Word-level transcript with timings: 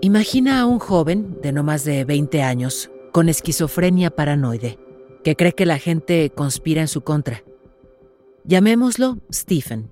Imagina 0.00 0.60
a 0.60 0.66
un 0.66 0.78
joven 0.78 1.40
de 1.42 1.50
no 1.50 1.64
más 1.64 1.84
de 1.84 2.04
20 2.04 2.42
años 2.42 2.88
con 3.10 3.28
esquizofrenia 3.28 4.10
paranoide 4.10 4.78
que 5.24 5.34
cree 5.34 5.54
que 5.54 5.66
la 5.66 5.78
gente 5.78 6.30
conspira 6.30 6.80
en 6.80 6.86
su 6.86 7.00
contra. 7.00 7.42
Llamémoslo 8.44 9.18
Stephen. 9.32 9.90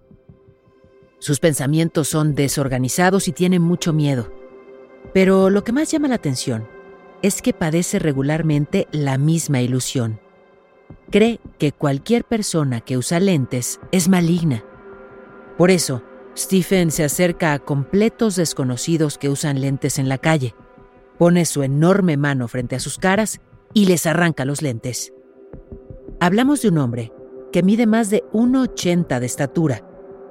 Sus 1.19 1.41
pensamientos 1.41 2.07
son 2.07 2.37
desorganizados 2.37 3.27
y 3.27 3.33
tiene 3.33 3.59
mucho 3.59 3.93
miedo. 3.93 4.33
Pero 5.13 5.51
lo 5.51 5.65
que 5.65 5.73
más 5.73 5.91
llama 5.91 6.07
la 6.07 6.15
atención 6.15 6.69
es 7.23 7.43
que 7.43 7.53
padece 7.53 7.99
regularmente 7.99 8.87
la 8.93 9.19
misma 9.19 9.61
ilusión. 9.61 10.21
Cree 11.11 11.41
que 11.59 11.73
cualquier 11.73 12.23
persona 12.23 12.81
que 12.81 12.97
usa 12.97 13.19
lentes 13.19 13.81
es 13.91 14.09
maligna. 14.09 14.65
Por 15.59 15.73
eso, 15.73 16.03
Stephen 16.37 16.91
se 16.91 17.03
acerca 17.03 17.55
a 17.55 17.59
completos 17.59 18.37
desconocidos 18.37 19.17
que 19.17 19.31
usan 19.31 19.61
lentes 19.61 19.99
en 19.99 20.09
la 20.09 20.19
calle, 20.19 20.55
pone 21.19 21.47
su 21.47 21.63
enorme 21.63 22.19
mano 22.19 22.47
frente 22.47 22.77
a 22.77 22.81
sus 22.81 22.99
caras 22.99 23.41
y 23.73 23.87
les 23.87 24.05
arranca 24.07 24.45
los 24.45 24.61
lentes. 24.61 25.15
Hablamos 26.21 26.61
de 26.61 26.69
un 26.69 26.79
hombre 26.79 27.13
que 27.53 27.63
mide 27.63 27.87
más 27.87 28.11
de 28.11 28.23
1,80 28.33 29.19
de 29.19 29.27
estatura 29.27 29.83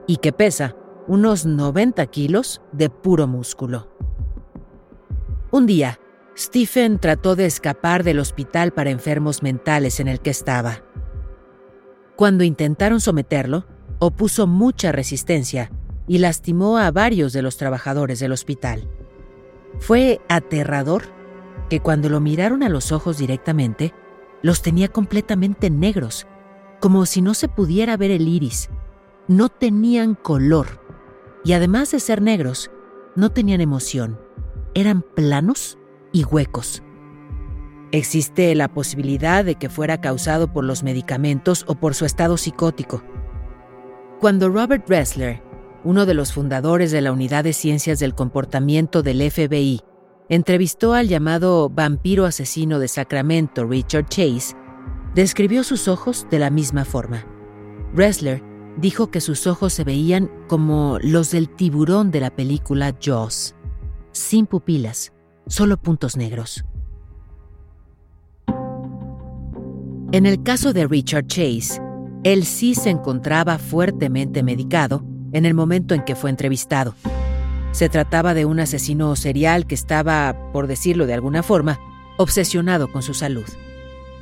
y 0.06 0.18
que 0.18 0.32
pesa 0.32 0.76
unos 1.08 1.48
90 1.48 2.06
kilos 2.08 2.62
de 2.72 2.92
puro 2.92 3.26
músculo. 3.26 3.90
Un 5.50 5.66
día, 5.66 6.00
Stephen 6.38 7.00
trató 7.00 7.36
de 7.36 7.48
escapar 7.48 8.04
del 8.04 8.20
hospital 8.20 8.74
para 8.74 8.92
enfermos 8.92 9.42
mentales 9.42 10.00
en 10.00 10.08
el 10.08 10.20
que 10.20 10.30
estaba. 10.30 10.84
Cuando 12.16 12.44
intentaron 12.44 13.00
someterlo, 13.00 13.66
opuso 14.00 14.46
mucha 14.46 14.92
resistencia 14.92 15.72
y 16.08 16.20
lastimó 16.20 16.78
a 16.78 16.92
varios 16.92 17.34
de 17.34 17.42
los 17.42 17.58
trabajadores 17.58 18.20
del 18.20 18.32
hospital. 18.32 18.88
Fue 19.80 20.22
aterrador 20.30 21.04
que 21.70 21.80
cuando 21.80 22.10
lo 22.10 22.20
miraron 22.20 22.64
a 22.64 22.70
los 22.70 22.92
ojos 22.92 23.18
directamente, 23.18 23.94
los 24.42 24.62
tenía 24.62 24.88
completamente 24.88 25.70
negros 25.70 26.28
como 26.80 27.06
si 27.06 27.22
no 27.22 27.34
se 27.34 27.48
pudiera 27.48 27.98
ver 27.98 28.12
el 28.12 28.28
iris. 28.28 28.70
No 29.28 29.50
tenían 29.50 30.16
color. 30.16 30.80
Y 31.44 31.54
además 31.54 31.92
de 31.92 32.00
ser 32.00 32.22
negros, 32.22 32.70
no 33.16 33.32
tenían 33.32 33.62
emoción. 33.62 34.20
Eran 34.74 35.02
planos 35.02 35.78
y 36.12 36.26
huecos. 36.26 36.84
Existe 37.92 38.54
la 38.56 38.68
posibilidad 38.68 39.46
de 39.46 39.56
que 39.56 39.70
fuera 39.70 40.02
causado 40.02 40.52
por 40.52 40.64
los 40.64 40.84
medicamentos 40.84 41.64
o 41.68 41.76
por 41.76 41.96
su 41.96 42.06
estado 42.06 42.38
psicótico. 42.38 43.04
Cuando 44.20 44.50
Robert 44.50 44.88
Ressler, 44.90 45.42
uno 45.86 46.08
de 46.08 46.16
los 46.16 46.34
fundadores 46.34 46.92
de 46.92 47.00
la 47.00 47.12
Unidad 47.12 47.44
de 47.44 47.54
Ciencias 47.54 48.00
del 48.00 48.16
Comportamiento 48.16 49.04
del 49.04 49.22
FBI, 49.32 49.82
entrevistó 50.30 50.96
al 50.96 51.08
llamado 51.08 51.70
vampiro 51.70 52.26
asesino 52.26 52.80
de 52.80 52.88
Sacramento 52.88 53.66
Richard 53.66 54.08
Chase, 54.08 54.56
describió 55.14 55.64
sus 55.64 55.88
ojos 55.88 56.26
de 56.32 56.40
la 56.40 56.50
misma 56.50 56.86
forma. 56.86 57.24
Ressler 57.94 58.44
dijo 58.78 59.12
que 59.12 59.22
sus 59.22 59.46
ojos 59.46 59.74
se 59.74 59.84
veían 59.84 60.32
como 60.48 60.98
los 61.04 61.30
del 61.30 61.50
tiburón 61.50 62.10
de 62.10 62.20
la 62.20 62.36
película 62.36 62.96
Jaws, 63.00 63.56
sin 64.12 64.48
pupilas, 64.48 65.14
solo 65.46 65.78
puntos 65.78 66.18
negros. 66.18 66.66
En 70.12 70.26
el 70.26 70.42
caso 70.42 70.74
de 70.74 70.88
Richard 70.88 71.28
Chase, 71.28 71.80
él 72.24 72.44
sí 72.44 72.74
se 72.74 72.90
encontraba 72.90 73.60
fuertemente 73.60 74.42
medicado 74.42 75.06
en 75.36 75.46
el 75.46 75.54
momento 75.54 75.94
en 75.94 76.02
que 76.02 76.16
fue 76.16 76.30
entrevistado. 76.30 76.96
Se 77.74 77.90
trataba 77.90 78.34
de 78.34 78.46
un 78.46 78.62
asesino 78.62 79.14
serial 79.18 79.68
que 79.68 79.76
estaba, 79.76 80.34
por 80.54 80.66
decirlo 80.66 81.06
de 81.06 81.14
alguna 81.14 81.44
forma, 81.44 81.78
obsesionado 82.18 82.90
con 82.90 83.04
su 83.04 83.14
salud. 83.14 83.44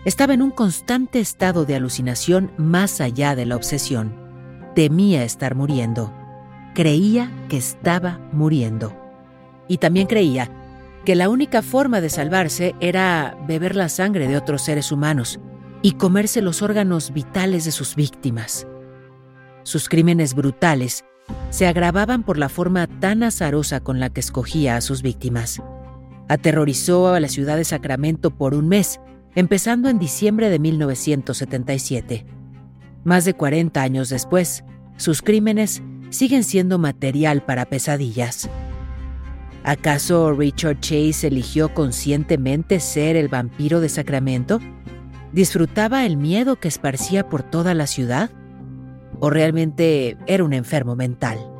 Estaba 0.05 0.33
en 0.33 0.41
un 0.41 0.49
constante 0.49 1.19
estado 1.19 1.65
de 1.65 1.75
alucinación 1.75 2.51
más 2.57 2.99
allá 2.99 3.35
de 3.35 3.45
la 3.45 3.55
obsesión. 3.55 4.15
Temía 4.73 5.23
estar 5.23 5.53
muriendo. 5.53 6.11
Creía 6.73 7.31
que 7.47 7.57
estaba 7.57 8.19
muriendo. 8.31 8.99
Y 9.67 9.77
también 9.77 10.07
creía 10.07 10.49
que 11.05 11.13
la 11.13 11.29
única 11.29 11.61
forma 11.61 12.01
de 12.01 12.09
salvarse 12.09 12.73
era 12.79 13.37
beber 13.47 13.75
la 13.75 13.89
sangre 13.89 14.27
de 14.27 14.35
otros 14.35 14.63
seres 14.63 14.91
humanos 14.91 15.39
y 15.83 15.91
comerse 15.91 16.41
los 16.41 16.63
órganos 16.63 17.13
vitales 17.13 17.65
de 17.65 17.71
sus 17.71 17.95
víctimas. 17.95 18.65
Sus 19.63 19.89
crímenes 19.89 20.33
brutales 20.33 21.05
se 21.49 21.67
agravaban 21.67 22.23
por 22.23 22.37
la 22.37 22.49
forma 22.49 22.87
tan 22.87 23.23
azarosa 23.23 23.79
con 23.79 23.99
la 23.99 24.09
que 24.09 24.19
escogía 24.19 24.75
a 24.75 24.81
sus 24.81 25.01
víctimas. 25.01 25.61
Aterrorizó 26.27 27.13
a 27.13 27.19
la 27.19 27.27
ciudad 27.27 27.57
de 27.57 27.63
Sacramento 27.63 28.31
por 28.31 28.53
un 28.53 28.67
mes 28.67 28.99
empezando 29.35 29.89
en 29.89 29.99
diciembre 29.99 30.49
de 30.49 30.59
1977. 30.59 32.25
Más 33.03 33.25
de 33.25 33.33
40 33.33 33.81
años 33.81 34.09
después, 34.09 34.63
sus 34.97 35.21
crímenes 35.21 35.81
siguen 36.09 36.43
siendo 36.43 36.77
material 36.77 37.43
para 37.43 37.65
pesadillas. 37.65 38.49
¿Acaso 39.63 40.33
Richard 40.33 40.79
Chase 40.81 41.27
eligió 41.27 41.73
conscientemente 41.73 42.79
ser 42.79 43.15
el 43.15 43.29
vampiro 43.29 43.79
de 43.79 43.89
Sacramento? 43.89 44.59
¿Disfrutaba 45.31 46.05
el 46.05 46.17
miedo 46.17 46.57
que 46.57 46.67
esparcía 46.67 47.27
por 47.27 47.43
toda 47.43 47.73
la 47.73 47.87
ciudad? 47.87 48.29
¿O 49.19 49.29
realmente 49.29 50.17
era 50.27 50.43
un 50.43 50.53
enfermo 50.53 50.95
mental? 50.95 51.53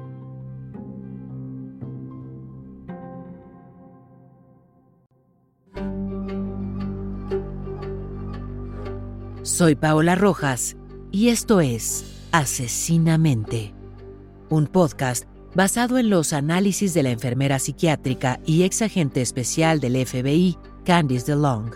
Soy 9.44 9.76
Paola 9.76 10.16
Rojas 10.16 10.78
y 11.12 11.30
esto 11.30 11.62
es 11.62 12.06
Asesinamente, 12.32 13.74
un 14.50 14.66
podcast 14.66 15.26
basado 15.54 16.00
en 16.00 16.10
los 16.10 16.34
análisis 16.34 16.94
de 16.94 17.04
la 17.04 17.12
enfermera 17.12 17.60
psiquiátrica 17.60 18.40
y 18.46 18.64
ex 18.64 18.82
agente 18.82 19.22
especial 19.22 19.80
del 19.80 20.04
FBI, 20.04 20.58
Candice 20.86 21.28
DeLong. 21.28 21.72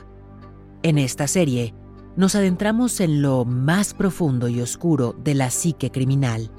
En 0.81 0.97
esta 0.97 1.27
serie, 1.27 1.75
nos 2.17 2.33
adentramos 2.35 2.99
en 2.99 3.21
lo 3.21 3.45
más 3.45 3.93
profundo 3.93 4.49
y 4.49 4.59
oscuro 4.59 5.15
de 5.23 5.35
la 5.35 5.51
psique 5.51 5.91
criminal. 5.91 6.51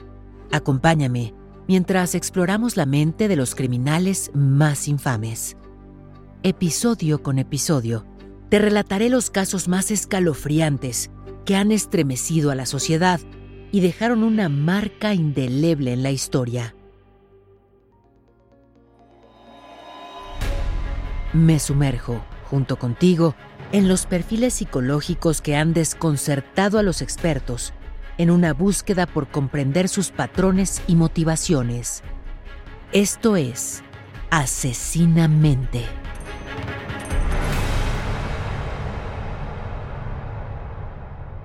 Acompáñame 0.53 1.35
mientras 1.67 2.15
exploramos 2.15 2.77
la 2.77 2.87
mente 2.87 3.27
de 3.29 3.37
los 3.37 3.57
criminales 3.57 4.31
más 4.35 4.87
infames. 4.87 5.57
Episodio 6.45 7.23
con 7.25 7.41
episodio 7.41 8.07
te 8.49 8.61
relataré 8.61 9.11
los 9.11 9.31
casos 9.31 9.67
más 9.67 9.91
escalofriantes 9.91 11.11
que 11.45 11.57
han 11.57 11.73
estremecido 11.73 12.53
a 12.53 12.55
la 12.55 12.65
sociedad 12.65 13.21
y 13.73 13.81
dejaron 13.81 14.23
una 14.23 14.49
marca 14.49 15.13
indeleble 15.13 15.93
en 15.93 16.05
la 16.05 16.13
historia. 16.13 16.75
Me 21.33 21.59
sumerjo, 21.59 22.25
junto 22.49 22.79
contigo, 22.79 23.35
en 23.73 23.89
los 23.89 24.07
perfiles 24.07 24.55
psicológicos 24.55 25.43
que 25.43 25.57
han 25.57 25.75
desconcertado 25.75 26.79
a 26.79 26.83
los 26.83 27.03
expertos 27.03 27.73
en 28.17 28.31
una 28.31 28.53
búsqueda 28.53 29.07
por 29.07 29.29
comprender 29.29 29.89
sus 29.89 30.11
patrones 30.11 30.83
y 30.87 30.97
motivaciones. 30.97 32.03
Esto 32.93 33.37
es 33.37 33.83
Asesinamente. 34.31 35.85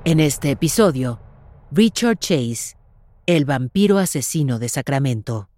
En 0.05 0.19
este 0.19 0.51
episodio, 0.51 1.21
Richard 1.71 2.17
Chase, 2.17 2.75
el 3.25 3.45
vampiro 3.45 3.99
asesino 3.99 4.59
de 4.59 4.67
Sacramento. 4.67 5.49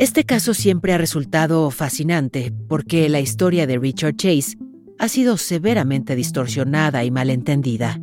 Este 0.00 0.24
caso 0.24 0.54
siempre 0.54 0.94
ha 0.94 0.98
resultado 0.98 1.70
fascinante 1.70 2.54
porque 2.70 3.10
la 3.10 3.20
historia 3.20 3.66
de 3.66 3.78
Richard 3.78 4.16
Chase 4.16 4.56
ha 4.98 5.08
sido 5.08 5.36
severamente 5.36 6.16
distorsionada 6.16 7.04
y 7.04 7.10
malentendida. 7.10 8.00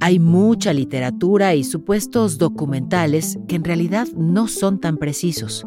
Hay 0.00 0.18
mucha 0.18 0.72
literatura 0.72 1.54
y 1.54 1.64
supuestos 1.64 2.38
documentales 2.38 3.38
que 3.46 3.56
en 3.56 3.64
realidad 3.64 4.08
no 4.16 4.48
son 4.48 4.80
tan 4.80 4.96
precisos. 4.96 5.66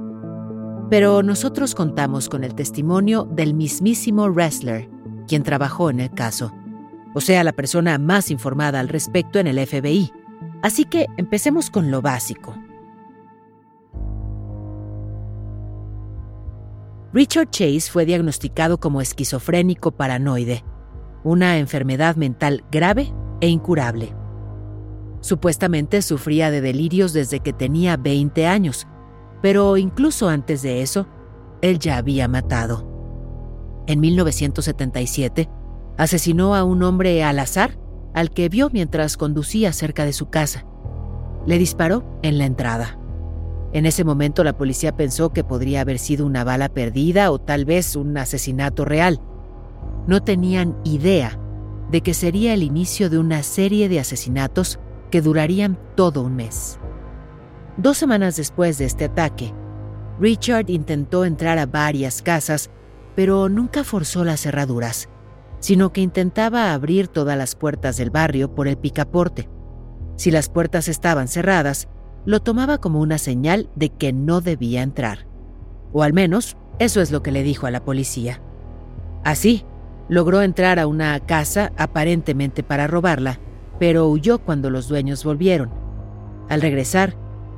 Pero 0.90 1.22
nosotros 1.22 1.76
contamos 1.76 2.28
con 2.28 2.44
el 2.44 2.56
testimonio 2.56 3.26
del 3.26 3.54
mismísimo 3.54 4.28
Wrestler, 4.32 4.90
quien 5.28 5.44
trabajó 5.44 5.92
en 5.92 6.00
el 6.00 6.10
caso, 6.10 6.52
o 7.14 7.22
sea, 7.22 7.44
la 7.44 7.54
persona 7.54 8.00
más 8.00 8.32
informada 8.32 8.80
al 8.80 8.88
respecto 8.88 9.38
en 9.38 9.46
el 9.46 9.64
FBI. 9.64 10.12
Así 10.64 10.86
que 10.86 11.06
empecemos 11.18 11.70
con 11.70 11.92
lo 11.92 12.02
básico. 12.02 12.56
Richard 17.16 17.50
Chase 17.50 17.90
fue 17.90 18.06
diagnosticado 18.06 18.78
como 18.78 19.00
esquizofrénico 19.00 19.92
paranoide, 19.92 20.66
una 21.24 21.60
enfermedad 21.60 22.18
mental 22.18 22.66
grave 22.74 23.14
e 23.40 23.48
incurable. 23.48 24.14
Supuestamente 25.22 26.02
sufría 26.02 26.52
de 26.52 26.60
delirios 26.60 27.14
desde 27.14 27.40
que 27.40 27.54
tenía 27.54 27.96
20 27.96 28.48
años, 28.48 28.86
pero 29.42 29.78
incluso 29.78 30.28
antes 30.28 30.62
de 30.62 30.82
eso, 30.82 31.08
él 31.62 31.80
ya 31.80 31.96
había 31.96 32.28
matado. 32.28 32.86
En 33.88 34.02
1977, 34.02 35.50
asesinó 35.98 36.54
a 36.54 36.66
un 36.66 36.84
hombre 36.84 37.24
al 37.24 37.40
azar 37.40 37.80
al 38.14 38.30
que 38.30 38.50
vio 38.50 38.70
mientras 38.74 39.16
conducía 39.16 39.72
cerca 39.72 40.04
de 40.04 40.12
su 40.12 40.30
casa. 40.30 40.66
Le 41.46 41.58
disparó 41.60 42.20
en 42.24 42.40
la 42.40 42.46
entrada. 42.46 43.00
En 43.76 43.86
ese 43.86 44.06
momento 44.06 44.46
la 44.46 44.58
policía 44.58 44.96
pensó 44.96 45.34
que 45.34 45.44
podría 45.44 45.82
haber 45.82 46.00
sido 46.00 46.26
una 46.26 46.46
bala 46.46 46.70
perdida 46.70 47.30
o 47.30 47.40
tal 47.40 47.66
vez 47.66 47.98
un 47.98 48.18
asesinato 48.18 48.86
real. 48.86 49.20
No 50.08 50.24
tenían 50.24 50.78
idea 50.86 51.38
de 51.92 52.00
que 52.00 52.14
sería 52.14 52.54
el 52.54 52.64
inicio 52.64 53.10
de 53.10 53.18
una 53.18 53.44
serie 53.44 53.90
de 53.90 54.00
asesinatos 54.00 54.80
que 55.12 55.22
durarían 55.22 55.78
todo 55.96 56.22
un 56.22 56.38
mes. 56.38 56.80
Dos 57.76 57.98
semanas 57.98 58.38
después 58.38 58.78
de 58.78 58.86
este 58.86 59.04
ataque, 59.04 59.54
Richard 60.22 60.70
intentó 60.70 61.26
entrar 61.26 61.60
a 61.60 61.66
varias 61.66 62.22
casas, 62.22 62.70
pero 63.14 63.50
nunca 63.50 63.84
forzó 63.84 64.24
las 64.24 64.40
cerraduras, 64.40 65.10
sino 65.60 65.92
que 65.92 66.00
intentaba 66.00 66.72
abrir 66.72 67.10
todas 67.10 67.38
las 67.38 67.56
puertas 67.56 67.98
del 67.98 68.10
barrio 68.10 68.56
por 68.56 68.70
el 68.70 68.78
picaporte. 68.78 69.50
Si 70.16 70.32
las 70.32 70.48
puertas 70.48 70.88
estaban 70.88 71.28
cerradas, 71.28 71.90
lo 72.26 72.42
tomaba 72.42 72.80
como 72.80 73.00
una 73.00 73.18
señal 73.18 73.70
de 73.76 73.90
que 73.90 74.14
no 74.14 74.42
debía 74.42 74.82
entrar. 74.82 75.28
O 75.94 76.04
al 76.04 76.14
menos 76.14 76.58
eso 76.80 77.02
es 77.02 77.12
lo 77.12 77.24
que 77.24 77.32
le 77.32 77.44
dijo 77.44 77.68
a 77.68 77.72
la 77.72 77.86
policía. 77.86 78.42
Así, 79.24 79.64
logró 80.10 80.42
entrar 80.42 80.80
a 80.80 80.88
una 80.88 81.20
casa 81.20 81.72
aparentemente 81.78 82.64
para 82.64 82.88
robarla, 82.88 83.40
pero 83.80 84.08
huyó 84.08 84.40
cuando 84.40 84.70
los 84.70 84.88
dueños 84.88 85.24
volvieron. 85.24 85.72
Al 86.50 86.62
regresar, 86.62 87.16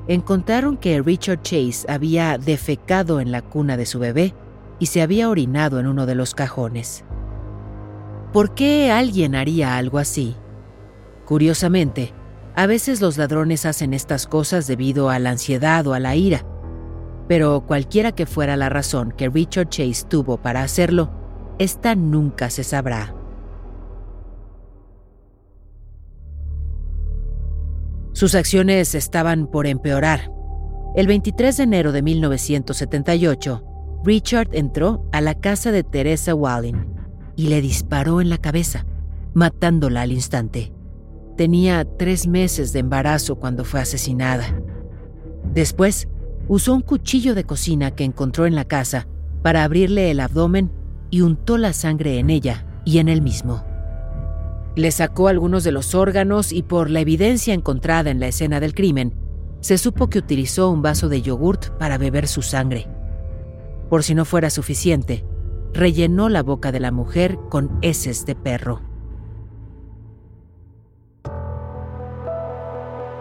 encontraron 0.08 0.78
que 0.78 1.02
Richard 1.02 1.42
Chase 1.42 1.86
había 1.90 2.38
defecado 2.38 3.20
en 3.20 3.32
la 3.32 3.42
cuna 3.42 3.78
de 3.78 3.86
su 3.86 4.00
bebé 4.00 4.34
y 4.80 4.88
se 4.88 5.02
había 5.02 5.30
orinado 5.30 5.80
en 5.80 5.88
uno 5.88 6.06
de 6.06 6.16
los 6.16 6.36
cajones. 6.36 7.04
¿Por 8.32 8.54
qué 8.54 8.92
alguien 8.92 9.36
haría 9.36 9.78
algo 9.78 9.98
así? 9.98 10.36
Curiosamente, 11.26 12.14
a 12.58 12.66
veces 12.66 13.02
los 13.02 13.20
ladrones 13.20 13.68
hacen 13.68 13.94
estas 13.94 14.26
cosas 14.26 14.66
debido 14.66 15.12
a 15.12 15.20
la 15.20 15.30
ansiedad 15.30 15.86
o 15.86 15.94
a 15.94 16.00
la 16.00 16.16
ira, 16.16 16.44
pero 17.28 17.64
cualquiera 17.68 18.14
que 18.14 18.26
fuera 18.26 18.58
la 18.58 18.68
razón 18.68 19.14
que 19.16 19.30
Richard 19.30 19.70
Chase 19.70 20.08
tuvo 20.10 20.42
para 20.42 20.64
hacerlo, 20.64 21.12
esta 21.60 21.94
nunca 21.94 22.50
se 22.50 22.64
sabrá. 22.64 23.14
Sus 28.14 28.34
acciones 28.34 28.96
estaban 28.96 29.46
por 29.46 29.68
empeorar. 29.68 30.32
El 30.96 31.06
23 31.06 31.58
de 31.58 31.64
enero 31.64 31.92
de 31.92 32.02
1978, 32.02 33.64
Richard 34.04 34.50
entró 34.54 35.08
a 35.12 35.22
la 35.22 35.36
casa 35.36 35.72
de 35.72 35.84
Teresa 35.84 36.34
Walling 36.34 36.88
y 37.36 37.50
le 37.50 37.62
disparó 37.62 38.20
en 38.20 38.32
la 38.32 38.40
cabeza, 38.40 38.88
matándola 39.36 40.02
al 40.02 40.12
instante. 40.12 40.74
Tenía 41.38 41.86
tres 41.86 42.28
meses 42.28 42.74
de 42.74 42.80
embarazo 42.80 43.36
cuando 43.36 43.64
fue 43.64 43.80
asesinada. 43.80 44.60
Después, 45.54 46.08
usó 46.48 46.74
un 46.74 46.82
cuchillo 46.82 47.36
de 47.36 47.44
cocina 47.44 47.92
que 47.92 48.04
encontró 48.04 48.48
en 48.48 48.56
la 48.56 48.66
casa 48.66 49.08
para 49.44 49.64
abrirle 49.64 50.10
el 50.10 50.20
abdomen 50.20 50.72
y 51.12 51.22
untó 51.22 51.60
la 51.60 51.74
sangre 51.74 52.18
en 52.18 52.32
ella 52.32 52.66
y 52.86 52.98
en 52.98 53.08
él 53.08 53.22
mismo. 53.22 53.64
Le 54.76 54.90
sacó 54.90 55.28
algunos 55.28 55.64
de 55.64 55.72
los 55.72 55.94
órganos 55.94 56.52
y 56.52 56.64
por 56.64 56.90
la 56.90 57.02
evidencia 57.02 57.54
encontrada 57.54 58.10
en 58.10 58.20
la 58.20 58.28
escena 58.28 58.60
del 58.60 58.74
crimen, 58.74 59.14
se 59.60 59.78
supo 59.78 60.10
que 60.10 60.20
utilizó 60.20 60.72
un 60.72 60.82
vaso 60.82 61.08
de 61.08 61.22
yogurt 61.22 61.70
para 61.78 62.00
beber 62.00 62.28
su 62.28 62.42
sangre. 62.42 62.88
Por 63.90 64.04
si 64.04 64.16
no 64.16 64.26
fuera 64.26 64.50
suficiente, 64.50 65.24
rellenó 65.74 66.30
la 66.30 66.42
boca 66.42 66.72
de 66.72 66.80
la 66.80 66.92
mujer 66.92 67.38
con 67.50 67.78
heces 67.84 68.26
de 68.26 68.36
perro. 68.36 68.87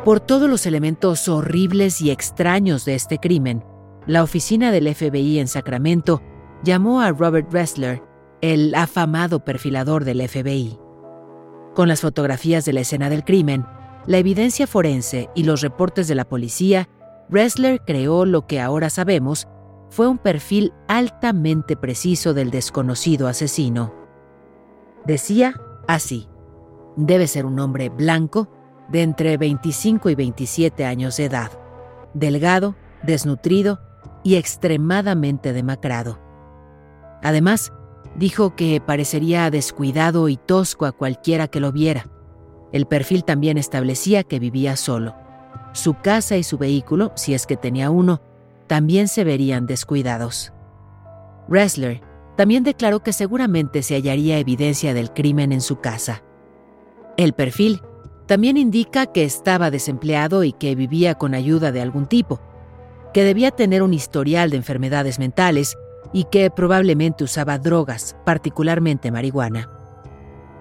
Por 0.06 0.20
todos 0.20 0.48
los 0.48 0.66
elementos 0.66 1.28
horribles 1.28 2.00
y 2.00 2.12
extraños 2.12 2.84
de 2.84 2.94
este 2.94 3.18
crimen, 3.18 3.64
la 4.06 4.22
oficina 4.22 4.70
del 4.70 4.94
FBI 4.94 5.40
en 5.40 5.48
Sacramento 5.48 6.22
llamó 6.62 7.00
a 7.00 7.10
Robert 7.10 7.52
Ressler 7.52 8.04
el 8.40 8.72
afamado 8.76 9.44
perfilador 9.44 10.04
del 10.04 10.22
FBI. 10.28 10.78
Con 11.74 11.88
las 11.88 12.02
fotografías 12.02 12.64
de 12.64 12.72
la 12.72 12.82
escena 12.82 13.10
del 13.10 13.24
crimen, 13.24 13.66
la 14.06 14.18
evidencia 14.18 14.68
forense 14.68 15.28
y 15.34 15.42
los 15.42 15.60
reportes 15.60 16.06
de 16.06 16.14
la 16.14 16.24
policía, 16.24 16.88
Ressler 17.28 17.80
creó 17.84 18.26
lo 18.26 18.46
que 18.46 18.60
ahora 18.60 18.90
sabemos 18.90 19.48
fue 19.90 20.06
un 20.06 20.18
perfil 20.18 20.72
altamente 20.86 21.76
preciso 21.76 22.32
del 22.32 22.52
desconocido 22.52 23.26
asesino. 23.26 23.92
Decía 25.04 25.60
así, 25.88 26.28
debe 26.94 27.26
ser 27.26 27.44
un 27.44 27.58
hombre 27.58 27.88
blanco, 27.88 28.48
de 28.88 29.02
entre 29.02 29.36
25 29.36 30.10
y 30.10 30.14
27 30.14 30.84
años 30.84 31.16
de 31.16 31.24
edad, 31.24 31.50
delgado, 32.14 32.76
desnutrido 33.02 33.80
y 34.22 34.36
extremadamente 34.36 35.52
demacrado. 35.52 36.18
Además, 37.22 37.72
dijo 38.16 38.56
que 38.56 38.80
parecería 38.80 39.50
descuidado 39.50 40.28
y 40.28 40.36
tosco 40.36 40.86
a 40.86 40.92
cualquiera 40.92 41.48
que 41.48 41.60
lo 41.60 41.72
viera. 41.72 42.08
El 42.72 42.86
perfil 42.86 43.24
también 43.24 43.58
establecía 43.58 44.24
que 44.24 44.38
vivía 44.38 44.76
solo. 44.76 45.14
Su 45.72 45.94
casa 45.94 46.36
y 46.36 46.42
su 46.42 46.58
vehículo, 46.58 47.12
si 47.16 47.34
es 47.34 47.46
que 47.46 47.56
tenía 47.56 47.90
uno, 47.90 48.20
también 48.66 49.08
se 49.08 49.24
verían 49.24 49.66
descuidados. 49.66 50.52
Ressler 51.48 52.02
también 52.36 52.64
declaró 52.64 53.02
que 53.02 53.12
seguramente 53.12 53.82
se 53.82 53.94
hallaría 53.94 54.38
evidencia 54.38 54.94
del 54.94 55.12
crimen 55.12 55.52
en 55.52 55.60
su 55.60 55.80
casa. 55.80 56.22
El 57.16 57.32
perfil 57.32 57.80
también 58.26 58.56
indica 58.56 59.06
que 59.06 59.24
estaba 59.24 59.70
desempleado 59.70 60.44
y 60.44 60.52
que 60.52 60.74
vivía 60.74 61.14
con 61.14 61.34
ayuda 61.34 61.72
de 61.72 61.80
algún 61.80 62.06
tipo, 62.06 62.40
que 63.14 63.24
debía 63.24 63.50
tener 63.50 63.82
un 63.82 63.94
historial 63.94 64.50
de 64.50 64.56
enfermedades 64.56 65.18
mentales 65.18 65.76
y 66.12 66.24
que 66.24 66.50
probablemente 66.50 67.24
usaba 67.24 67.58
drogas, 67.58 68.16
particularmente 68.24 69.10
marihuana. 69.10 69.70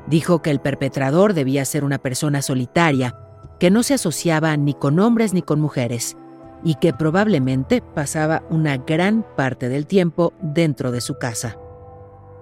Dijo 0.08 0.42
que 0.42 0.52
el 0.52 0.60
perpetrador 0.60 1.34
debía 1.34 1.66
ser 1.66 1.84
una 1.84 1.98
persona 1.98 2.42
solitaria, 2.42 3.18
que 3.60 3.72
no 3.72 3.84
se 3.84 3.96
asociaba 3.96 4.56
ni 4.58 4.74
con 4.74 5.00
hombres 5.00 5.34
ni 5.34 5.42
con 5.42 5.60
mujeres, 5.60 6.16
y 6.64 6.76
que 6.76 6.94
probablemente 6.94 7.82
pasaba 7.82 8.44
una 8.50 8.78
gran 8.78 9.26
parte 9.36 9.70
del 9.70 9.88
tiempo 9.88 10.34
dentro 10.42 10.92
de 10.92 11.02
su 11.02 11.16
casa. 11.16 11.58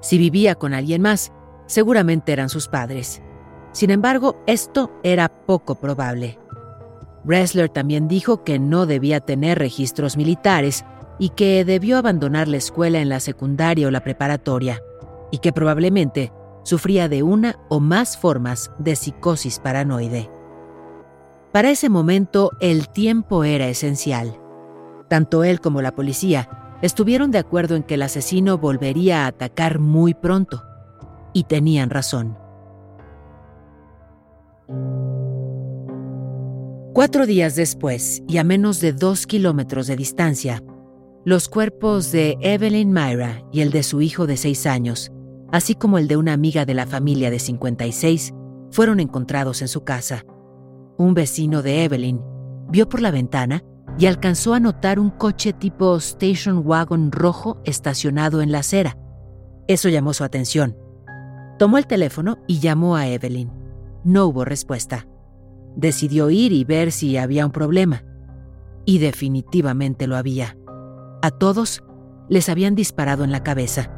Si 0.02 0.18
vivía 0.18 0.56
con 0.56 0.74
alguien 0.74 1.02
más, 1.02 1.32
seguramente 1.66 2.34
eran 2.34 2.50
sus 2.50 2.68
padres. 2.68 3.22
Sin 3.74 3.90
embargo, 3.90 4.42
esto 4.46 4.92
era 5.04 5.28
poco 5.30 5.76
probable. 5.76 6.40
Ressler 7.26 7.70
también 7.70 8.08
dijo 8.08 8.44
que 8.44 8.60
no 8.60 8.86
debía 8.86 9.20
tener 9.20 9.58
registros 9.58 10.16
militares 10.16 10.86
y 11.20 11.30
que 11.30 11.66
debió 11.66 11.98
abandonar 11.98 12.48
la 12.48 12.58
escuela 12.58 13.00
en 13.00 13.10
la 13.10 13.20
secundaria 13.20 13.88
o 13.88 13.92
la 13.92 14.04
preparatoria, 14.04 14.82
y 15.32 15.40
que 15.40 15.52
probablemente 15.52 16.32
sufría 16.64 17.10
de 17.10 17.24
una 17.24 17.60
o 17.70 17.80
más 17.80 18.18
formas 18.18 18.72
de 18.78 18.96
psicosis 18.96 19.60
paranoide. 19.60 20.30
Para 21.52 21.70
ese 21.70 21.90
momento 21.90 22.52
el 22.60 22.90
tiempo 22.90 23.44
era 23.44 23.68
esencial. 23.68 24.40
Tanto 25.08 25.44
él 25.44 25.62
como 25.62 25.82
la 25.82 25.96
policía 25.96 26.78
estuvieron 26.82 27.32
de 27.32 27.38
acuerdo 27.38 27.76
en 27.76 27.84
que 27.84 27.96
el 27.96 28.02
asesino 28.02 28.58
volvería 28.58 29.24
a 29.24 29.28
atacar 29.28 29.80
muy 29.80 30.14
pronto, 30.14 30.64
y 31.32 31.46
tenían 31.46 31.90
razón. 31.90 32.43
Cuatro 36.94 37.26
días 37.26 37.56
después, 37.56 38.22
y 38.28 38.38
a 38.38 38.44
menos 38.44 38.80
de 38.80 38.94
dos 38.94 39.26
kilómetros 39.26 39.88
de 39.88 39.96
distancia, 39.96 40.64
los 41.26 41.50
cuerpos 41.50 42.12
de 42.12 42.38
Evelyn 42.42 42.92
Myra 42.92 43.44
y 43.52 43.62
el 43.62 43.72
de 43.72 43.82
su 43.82 44.02
hijo 44.02 44.28
de 44.28 44.38
seis 44.38 44.68
años, 44.68 45.12
así 45.52 45.74
como 45.74 45.98
el 45.98 46.08
de 46.08 46.18
una 46.18 46.34
amiga 46.34 46.66
de 46.66 46.74
la 46.74 46.86
familia 46.86 47.32
de 47.32 47.40
56, 47.40 48.34
fueron 48.72 49.00
encontrados 49.00 49.62
en 49.62 49.70
su 49.70 49.84
casa, 49.84 50.24
un 50.98 51.14
vecino 51.14 51.62
de 51.62 51.84
Evelyn, 51.84 52.22
vio 52.70 52.88
por 52.90 53.02
la 53.02 53.12
ventana 53.12 53.64
y 53.98 54.06
alcanzó 54.08 54.54
a 54.54 54.60
notar 54.60 55.00
un 55.00 55.10
coche 55.10 55.54
tipo 55.54 55.96
station 55.98 56.62
wagon 56.66 57.12
rojo 57.12 57.62
estacionado 57.66 58.42
en 58.42 58.52
la 58.52 58.60
acera. 58.60 58.98
Eso 59.68 59.90
llamó 59.90 60.14
su 60.14 60.24
atención. 60.24 60.78
Tomó 61.58 61.78
el 61.78 61.88
teléfono 61.88 62.38
y 62.48 62.60
llamó 62.60 62.96
a 62.96 63.08
Evelyn. 63.08 63.63
No 64.04 64.26
hubo 64.26 64.46
respuesta. 64.46 65.08
Decidió 65.76 66.30
ir 66.30 66.52
y 66.52 66.64
ver 66.66 66.92
si 66.92 67.18
había 67.18 67.46
un 67.46 67.52
problema. 67.52 68.04
Y 68.86 69.00
definitivamente 69.00 70.08
lo 70.08 70.18
había. 70.18 70.58
A 71.22 71.32
todos 71.32 71.84
les 72.30 72.50
habían 72.50 72.76
disparado 72.76 73.24
en 73.24 73.32
la 73.32 73.44
cabeza, 73.44 73.92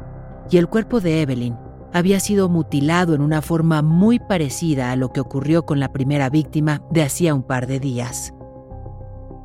y 0.50 0.58
el 0.58 0.68
cuerpo 0.68 1.00
de 1.00 1.22
Evelyn 1.22 1.56
había 1.92 2.20
sido 2.20 2.48
mutilado 2.48 3.14
en 3.14 3.20
una 3.20 3.42
forma 3.42 3.82
muy 3.82 4.18
parecida 4.18 4.92
a 4.92 4.96
lo 4.96 5.12
que 5.12 5.20
ocurrió 5.20 5.64
con 5.64 5.80
la 5.80 5.92
primera 5.92 6.28
víctima 6.28 6.82
de 6.90 7.02
hacía 7.02 7.34
un 7.34 7.42
par 7.42 7.66
de 7.66 7.80
días. 7.80 8.32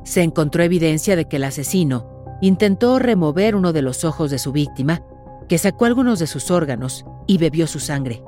Se 0.04 0.22
encontró 0.22 0.62
evidencia 0.62 1.16
de 1.16 1.26
que 1.26 1.36
el 1.36 1.44
asesino 1.44 2.08
intentó 2.40 2.98
remover 2.98 3.56
uno 3.56 3.72
de 3.72 3.82
los 3.82 4.04
ojos 4.04 4.30
de 4.30 4.38
su 4.38 4.52
víctima, 4.52 5.02
que 5.48 5.58
sacó 5.58 5.84
algunos 5.86 6.18
de 6.18 6.26
sus 6.26 6.50
órganos 6.50 7.04
y 7.26 7.38
bebió 7.38 7.66
su 7.66 7.78
sangre. 7.78 8.22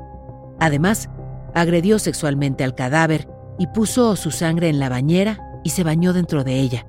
Además, 0.61 1.11
agredió 1.55 1.99
sexualmente 1.99 2.65
al 2.65 2.75
cadáver 2.75 3.29
y 3.59 3.69
puso 3.69 4.17
su 4.17 4.31
sangre 4.31 4.69
en 4.69 4.79
la 4.79 4.89
bañera 4.89 5.39
y 5.63 5.71
se 5.71 5.85
bañó 5.85 6.13
dentro 6.13 6.45
de 6.45 6.61
ella. 6.61 6.87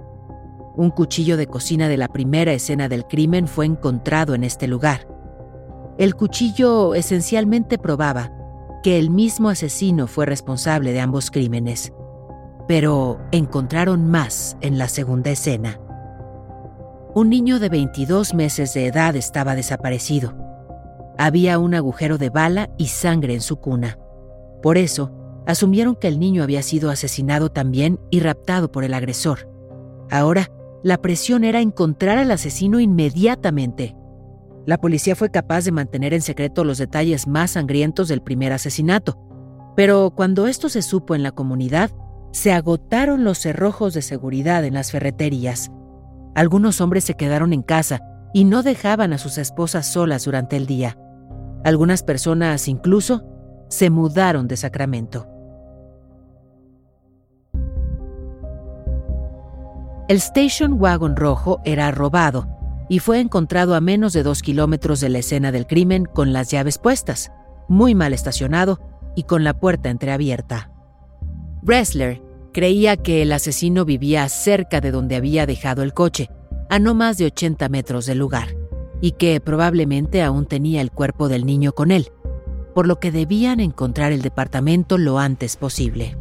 Un 0.76 0.90
cuchillo 0.90 1.38
de 1.38 1.48
cocina 1.48 1.88
de 1.88 1.98
la 1.98 2.10
primera 2.10 2.52
escena 2.52 2.90
del 2.90 3.06
crimen 3.06 3.48
fue 3.48 3.66
encontrado 3.66 4.36
en 4.36 4.44
este 4.44 4.68
lugar. 4.68 5.08
El 5.98 6.16
cuchillo 6.16 6.96
esencialmente 6.96 7.78
probaba 7.78 8.32
que 8.84 9.00
el 9.00 9.10
mismo 9.10 9.50
asesino 9.50 10.08
fue 10.08 10.26
responsable 10.26 10.92
de 10.92 11.00
ambos 11.00 11.32
crímenes. 11.32 11.94
Pero 12.68 13.20
encontraron 13.32 14.10
más 14.10 14.58
en 14.60 14.78
la 14.78 14.90
segunda 14.90 15.32
escena. 15.32 15.80
Un 17.14 17.30
niño 17.30 17.60
de 17.60 17.70
22 17.70 18.34
meses 18.34 18.74
de 18.74 18.88
edad 18.88 19.16
estaba 19.16 19.56
desaparecido. 19.56 20.36
Había 21.18 21.60
un 21.60 21.74
agujero 21.74 22.18
de 22.18 22.30
bala 22.30 22.70
y 22.78 22.88
sangre 22.88 23.34
en 23.34 23.42
su 23.42 23.56
cuna. 23.62 23.98
Por 24.66 24.80
eso, 24.80 25.12
asumieron 25.46 25.96
que 25.96 26.08
el 26.08 26.20
niño 26.20 26.42
había 26.42 26.64
sido 26.64 26.90
asesinado 26.90 27.50
también 27.50 28.00
y 28.10 28.20
raptado 28.20 28.72
por 28.72 28.84
el 28.84 28.96
agresor. 28.96 29.48
Ahora, 30.10 30.50
la 30.82 31.04
presión 31.04 31.44
era 31.44 31.62
encontrar 31.62 32.18
al 32.18 32.32
asesino 32.32 32.80
inmediatamente. 32.80 33.96
La 34.66 34.80
policía 34.80 35.16
fue 35.16 35.30
capaz 35.30 35.66
de 35.66 35.72
mantener 35.72 36.16
en 36.16 36.24
secreto 36.24 36.64
los 36.64 36.80
detalles 36.80 37.28
más 37.28 37.52
sangrientos 37.52 38.08
del 38.08 38.24
primer 38.24 38.54
asesinato, 38.54 39.20
pero 39.76 40.12
cuando 40.16 40.48
esto 40.48 40.68
se 40.68 40.82
supo 40.82 41.14
en 41.14 41.22
la 41.22 41.32
comunidad, 41.32 41.92
se 42.32 42.52
agotaron 42.52 43.24
los 43.24 43.38
cerrojos 43.38 43.94
de 43.94 44.02
seguridad 44.02 44.66
en 44.66 44.74
las 44.74 44.90
ferreterías. 44.90 45.70
Algunos 46.34 46.82
hombres 46.82 47.04
se 47.04 47.14
quedaron 47.14 47.54
en 47.54 47.62
casa 47.62 48.02
y 48.34 48.46
no 48.46 48.64
dejaban 48.64 49.14
a 49.14 49.20
sus 49.20 49.38
esposas 49.38 49.86
solas 49.86 50.26
durante 50.26 50.58
el 50.58 50.66
día. 50.66 50.98
Algunas 51.64 52.02
personas 52.02 52.68
incluso 52.68 53.35
se 53.70 53.90
mudaron 53.90 54.48
de 54.48 54.58
Sacramento. 54.58 55.28
El 60.08 60.18
station 60.18 60.74
wagon 60.80 61.16
rojo 61.16 61.62
era 61.66 61.90
robado 61.90 62.48
y 62.90 63.00
fue 63.00 63.20
encontrado 63.20 63.74
a 63.74 63.82
menos 63.82 64.14
de 64.14 64.22
dos 64.22 64.44
kilómetros 64.44 65.00
de 65.00 65.10
la 65.10 65.18
escena 65.20 65.52
del 65.52 65.66
crimen 65.66 66.06
con 66.06 66.32
las 66.32 66.52
llaves 66.52 66.78
puestas, 66.78 67.32
muy 67.68 67.96
mal 67.96 68.14
estacionado 68.14 68.80
y 69.16 69.24
con 69.24 69.44
la 69.44 69.60
puerta 69.60 69.90
entreabierta. 69.90 70.72
Wrestler 71.64 72.22
creía 72.54 72.98
que 72.98 73.24
el 73.24 73.32
asesino 73.32 73.86
vivía 73.86 74.30
cerca 74.30 74.80
de 74.80 74.92
donde 74.92 75.16
había 75.16 75.48
dejado 75.48 75.82
el 75.82 75.94
coche, 75.94 76.30
a 76.70 76.78
no 76.78 76.94
más 76.94 77.18
de 77.18 77.26
80 77.26 77.68
metros 77.70 78.06
del 78.06 78.20
lugar, 78.20 78.56
y 79.02 79.14
que 79.14 79.42
probablemente 79.42 80.22
aún 80.22 80.46
tenía 80.46 80.82
el 80.82 80.92
cuerpo 80.92 81.28
del 81.28 81.46
niño 81.46 81.74
con 81.74 81.92
él, 81.92 82.12
por 82.76 82.88
lo 82.88 83.00
que 83.00 83.10
debían 83.10 83.62
encontrar 83.62 84.12
el 84.12 84.22
departamento 84.22 84.98
lo 84.98 85.18
antes 85.18 85.56
posible. 85.56 86.18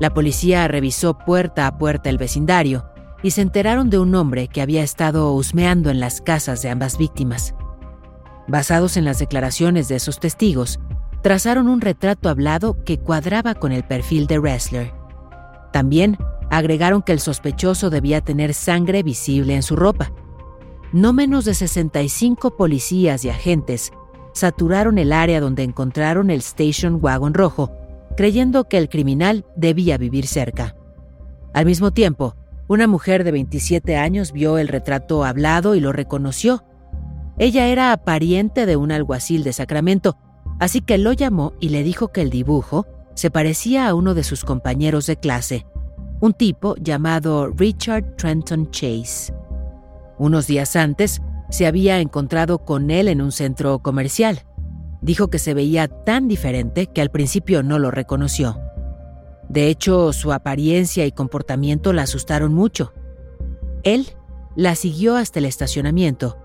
La 0.00 0.14
policía 0.14 0.66
revisó 0.66 1.18
puerta 1.18 1.66
a 1.66 1.76
puerta 1.76 2.08
el 2.08 2.16
vecindario 2.16 2.86
y 3.22 3.32
se 3.32 3.42
enteraron 3.42 3.90
de 3.90 3.98
un 3.98 4.14
hombre 4.14 4.48
que 4.48 4.62
había 4.62 4.82
estado 4.82 5.30
husmeando 5.34 5.90
en 5.90 6.00
las 6.00 6.22
casas 6.22 6.62
de 6.62 6.70
ambas 6.70 6.96
víctimas. 6.96 7.54
Basados 8.48 8.96
en 8.96 9.04
las 9.04 9.18
declaraciones 9.18 9.88
de 9.88 9.96
esos 9.96 10.18
testigos, 10.18 10.80
trazaron 11.22 11.68
un 11.68 11.82
retrato 11.82 12.30
hablado 12.30 12.82
que 12.82 12.98
cuadraba 12.98 13.54
con 13.54 13.72
el 13.72 13.84
perfil 13.84 14.26
de 14.26 14.38
Wrestler. 14.38 14.94
También 15.70 16.16
agregaron 16.50 17.02
que 17.02 17.12
el 17.12 17.20
sospechoso 17.20 17.90
debía 17.90 18.22
tener 18.22 18.54
sangre 18.54 19.02
visible 19.02 19.54
en 19.54 19.62
su 19.62 19.76
ropa. 19.76 20.12
No 20.94 21.12
menos 21.12 21.44
de 21.44 21.52
65 21.52 22.56
policías 22.56 23.24
y 23.26 23.28
agentes 23.28 23.92
saturaron 24.32 24.98
el 24.98 25.12
área 25.12 25.40
donde 25.40 25.62
encontraron 25.62 26.30
el 26.30 26.40
station 26.40 26.98
wagon 27.00 27.34
rojo 27.34 27.72
creyendo 28.16 28.64
que 28.64 28.78
el 28.78 28.88
criminal 28.88 29.44
debía 29.56 29.98
vivir 29.98 30.26
cerca. 30.26 30.76
Al 31.52 31.66
mismo 31.66 31.90
tiempo, 31.90 32.36
una 32.68 32.86
mujer 32.86 33.24
de 33.24 33.32
27 33.32 33.96
años 33.96 34.32
vio 34.32 34.58
el 34.58 34.68
retrato 34.68 35.24
hablado 35.24 35.74
y 35.74 35.80
lo 35.80 35.92
reconoció. 35.92 36.64
Ella 37.38 37.66
era 37.66 37.96
pariente 37.96 38.66
de 38.66 38.76
un 38.76 38.92
alguacil 38.92 39.44
de 39.44 39.52
Sacramento, 39.52 40.16
así 40.60 40.80
que 40.80 40.98
lo 40.98 41.12
llamó 41.12 41.54
y 41.60 41.70
le 41.70 41.82
dijo 41.82 42.08
que 42.08 42.22
el 42.22 42.30
dibujo 42.30 42.86
se 43.14 43.30
parecía 43.30 43.88
a 43.88 43.94
uno 43.94 44.14
de 44.14 44.24
sus 44.24 44.44
compañeros 44.44 45.06
de 45.06 45.16
clase, 45.16 45.66
un 46.20 46.32
tipo 46.32 46.76
llamado 46.76 47.48
Richard 47.48 48.16
Trenton 48.16 48.70
Chase. 48.70 49.34
Unos 50.18 50.46
días 50.46 50.76
antes, 50.76 51.20
se 51.52 51.68
había 51.68 52.00
encontrado 52.00 52.64
con 52.64 52.90
él 52.90 53.06
en 53.06 53.22
un 53.22 53.30
centro 53.30 53.78
comercial 53.78 54.42
dijo 55.02 55.28
que 55.28 55.38
se 55.38 55.52
veía 55.52 55.88
tan 55.88 56.28
diferente 56.28 56.86
que 56.86 57.02
al 57.02 57.10
principio 57.10 57.62
no 57.62 57.78
lo 57.78 57.90
reconoció. 57.90 58.58
De 59.48 59.68
hecho, 59.68 60.12
su 60.14 60.32
apariencia 60.32 61.04
y 61.04 61.12
comportamiento 61.12 61.92
la 61.92 62.02
asustaron 62.02 62.54
mucho. 62.54 62.94
Él 63.82 64.08
la 64.54 64.74
siguió 64.76 65.16
hasta 65.16 65.40
el 65.40 65.44
estacionamiento 65.44 66.38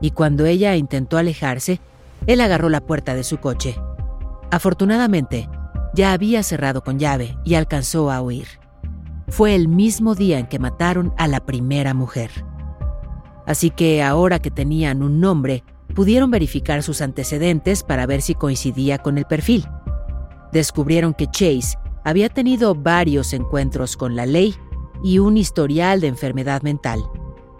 y 0.00 0.10
cuando 0.10 0.44
ella 0.44 0.76
intentó 0.76 1.16
alejarse, 1.16 1.80
él 2.26 2.40
agarró 2.40 2.68
la 2.68 2.80
puerta 2.80 3.14
de 3.14 3.24
su 3.24 3.38
coche. 3.38 3.76
Afortunadamente, 4.50 5.48
ya 5.94 6.12
había 6.12 6.42
cerrado 6.42 6.82
con 6.82 6.98
llave 6.98 7.36
y 7.44 7.54
alcanzó 7.54 8.10
a 8.10 8.20
huir. 8.20 8.46
Fue 9.28 9.54
el 9.54 9.68
mismo 9.68 10.14
día 10.14 10.38
en 10.38 10.46
que 10.46 10.58
mataron 10.58 11.14
a 11.16 11.28
la 11.28 11.40
primera 11.40 11.94
mujer. 11.94 12.30
Así 13.46 13.70
que 13.70 14.02
ahora 14.02 14.38
que 14.38 14.50
tenían 14.50 15.02
un 15.02 15.20
nombre, 15.20 15.64
pudieron 15.94 16.30
verificar 16.30 16.82
sus 16.82 17.00
antecedentes 17.00 17.82
para 17.82 18.06
ver 18.06 18.22
si 18.22 18.34
coincidía 18.34 18.98
con 18.98 19.18
el 19.18 19.24
perfil. 19.24 19.66
Descubrieron 20.52 21.14
que 21.14 21.26
Chase 21.26 21.76
había 22.04 22.28
tenido 22.28 22.74
varios 22.74 23.32
encuentros 23.32 23.96
con 23.96 24.16
la 24.16 24.26
ley 24.26 24.54
y 25.02 25.18
un 25.18 25.36
historial 25.36 26.00
de 26.00 26.08
enfermedad 26.08 26.62
mental, 26.62 27.00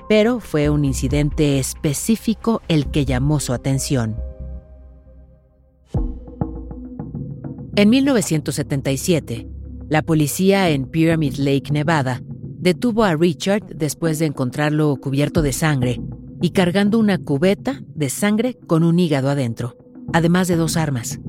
pero 0.09 0.41
fue 0.41 0.71
un 0.71 0.85
incidente 0.85 1.59
específico 1.59 2.63
el 2.69 2.91
que 2.91 3.05
llamó 3.05 3.41
su 3.41 3.53
atención. 3.53 4.17
En 7.77 7.89
1977, 7.89 9.49
la 9.89 10.03
policía 10.03 10.71
en 10.71 10.87
Pyramid 10.87 11.35
Lake, 11.37 11.71
Nevada, 11.73 12.23
detuvo 12.61 13.05
a 13.05 13.17
Richard 13.17 13.65
después 13.75 14.19
de 14.19 14.27
encontrarlo 14.27 14.97
cubierto 14.97 15.43
de 15.43 15.53
sangre 15.53 16.01
y 16.43 16.51
cargando 16.51 16.99
una 16.99 17.19
cubeta 17.19 17.83
de 17.95 18.11
sangre 18.11 18.59
con 18.67 18.85
un 18.85 18.99
hígado 18.99 19.31
adentro, 19.31 19.77
además 20.13 20.47
de 20.49 20.57
dos 20.57 20.77
armas. 20.77 21.21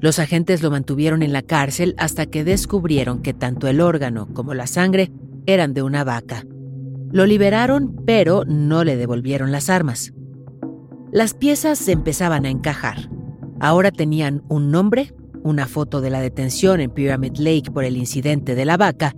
Los 0.00 0.18
agentes 0.18 0.62
lo 0.62 0.70
mantuvieron 0.70 1.22
en 1.22 1.32
la 1.32 1.42
cárcel 1.42 1.94
hasta 1.98 2.26
que 2.26 2.44
descubrieron 2.44 3.22
que 3.22 3.32
tanto 3.32 3.68
el 3.68 3.80
órgano 3.80 4.28
como 4.34 4.54
la 4.54 4.66
sangre 4.66 5.12
eran 5.46 5.72
de 5.72 5.82
una 5.82 6.04
vaca. 6.04 6.44
Lo 7.10 7.26
liberaron, 7.26 8.02
pero 8.04 8.44
no 8.44 8.84
le 8.84 8.96
devolvieron 8.96 9.52
las 9.52 9.70
armas. 9.70 10.12
Las 11.12 11.32
piezas 11.32 11.78
se 11.78 11.92
empezaban 11.92 12.44
a 12.44 12.50
encajar. 12.50 13.08
Ahora 13.60 13.92
tenían 13.92 14.42
un 14.48 14.72
nombre, 14.72 15.14
una 15.44 15.66
foto 15.68 16.00
de 16.00 16.10
la 16.10 16.20
detención 16.20 16.80
en 16.80 16.90
Pyramid 16.90 17.36
Lake 17.36 17.70
por 17.72 17.84
el 17.84 17.96
incidente 17.96 18.56
de 18.56 18.64
la 18.64 18.76
vaca 18.76 19.14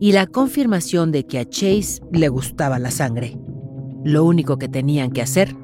y 0.00 0.12
la 0.12 0.26
confirmación 0.26 1.12
de 1.12 1.26
que 1.26 1.38
a 1.38 1.44
Chase 1.44 2.00
le 2.10 2.28
gustaba 2.28 2.78
la 2.78 2.90
sangre. 2.90 3.38
Lo 4.02 4.24
único 4.24 4.56
que 4.56 4.66
tenían 4.66 5.10
que 5.10 5.20
hacer 5.20 5.54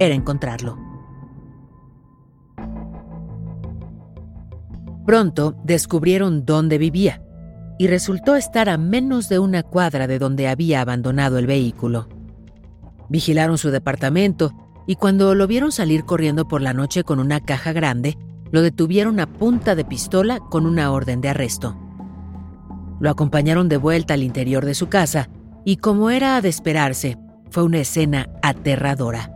era 0.00 0.14
encontrarlo. 0.14 0.76
Pronto 5.06 5.56
descubrieron 5.64 6.44
dónde 6.44 6.76
vivía 6.76 7.22
y 7.78 7.86
resultó 7.86 8.34
estar 8.34 8.68
a 8.68 8.76
menos 8.76 9.28
de 9.28 9.38
una 9.38 9.62
cuadra 9.62 10.08
de 10.08 10.18
donde 10.18 10.48
había 10.48 10.80
abandonado 10.80 11.38
el 11.38 11.46
vehículo. 11.46 12.08
Vigilaron 13.08 13.56
su 13.56 13.70
departamento 13.70 14.52
y 14.88 14.96
cuando 14.96 15.34
lo 15.36 15.46
vieron 15.46 15.70
salir 15.70 16.04
corriendo 16.04 16.48
por 16.48 16.60
la 16.60 16.74
noche 16.74 17.04
con 17.04 17.20
una 17.20 17.40
caja 17.40 17.72
grande, 17.72 18.18
lo 18.50 18.60
detuvieron 18.60 19.20
a 19.20 19.32
punta 19.32 19.76
de 19.76 19.84
pistola 19.84 20.40
con 20.40 20.66
una 20.66 20.90
orden 20.90 21.20
de 21.20 21.28
arresto. 21.28 21.87
Lo 23.00 23.10
acompañaron 23.10 23.68
de 23.68 23.76
vuelta 23.76 24.14
al 24.14 24.22
interior 24.22 24.64
de 24.64 24.74
su 24.74 24.88
casa 24.88 25.28
y 25.64 25.76
como 25.76 26.10
era 26.10 26.40
de 26.40 26.48
esperarse, 26.48 27.16
fue 27.50 27.62
una 27.62 27.78
escena 27.78 28.28
aterradora. 28.42 29.32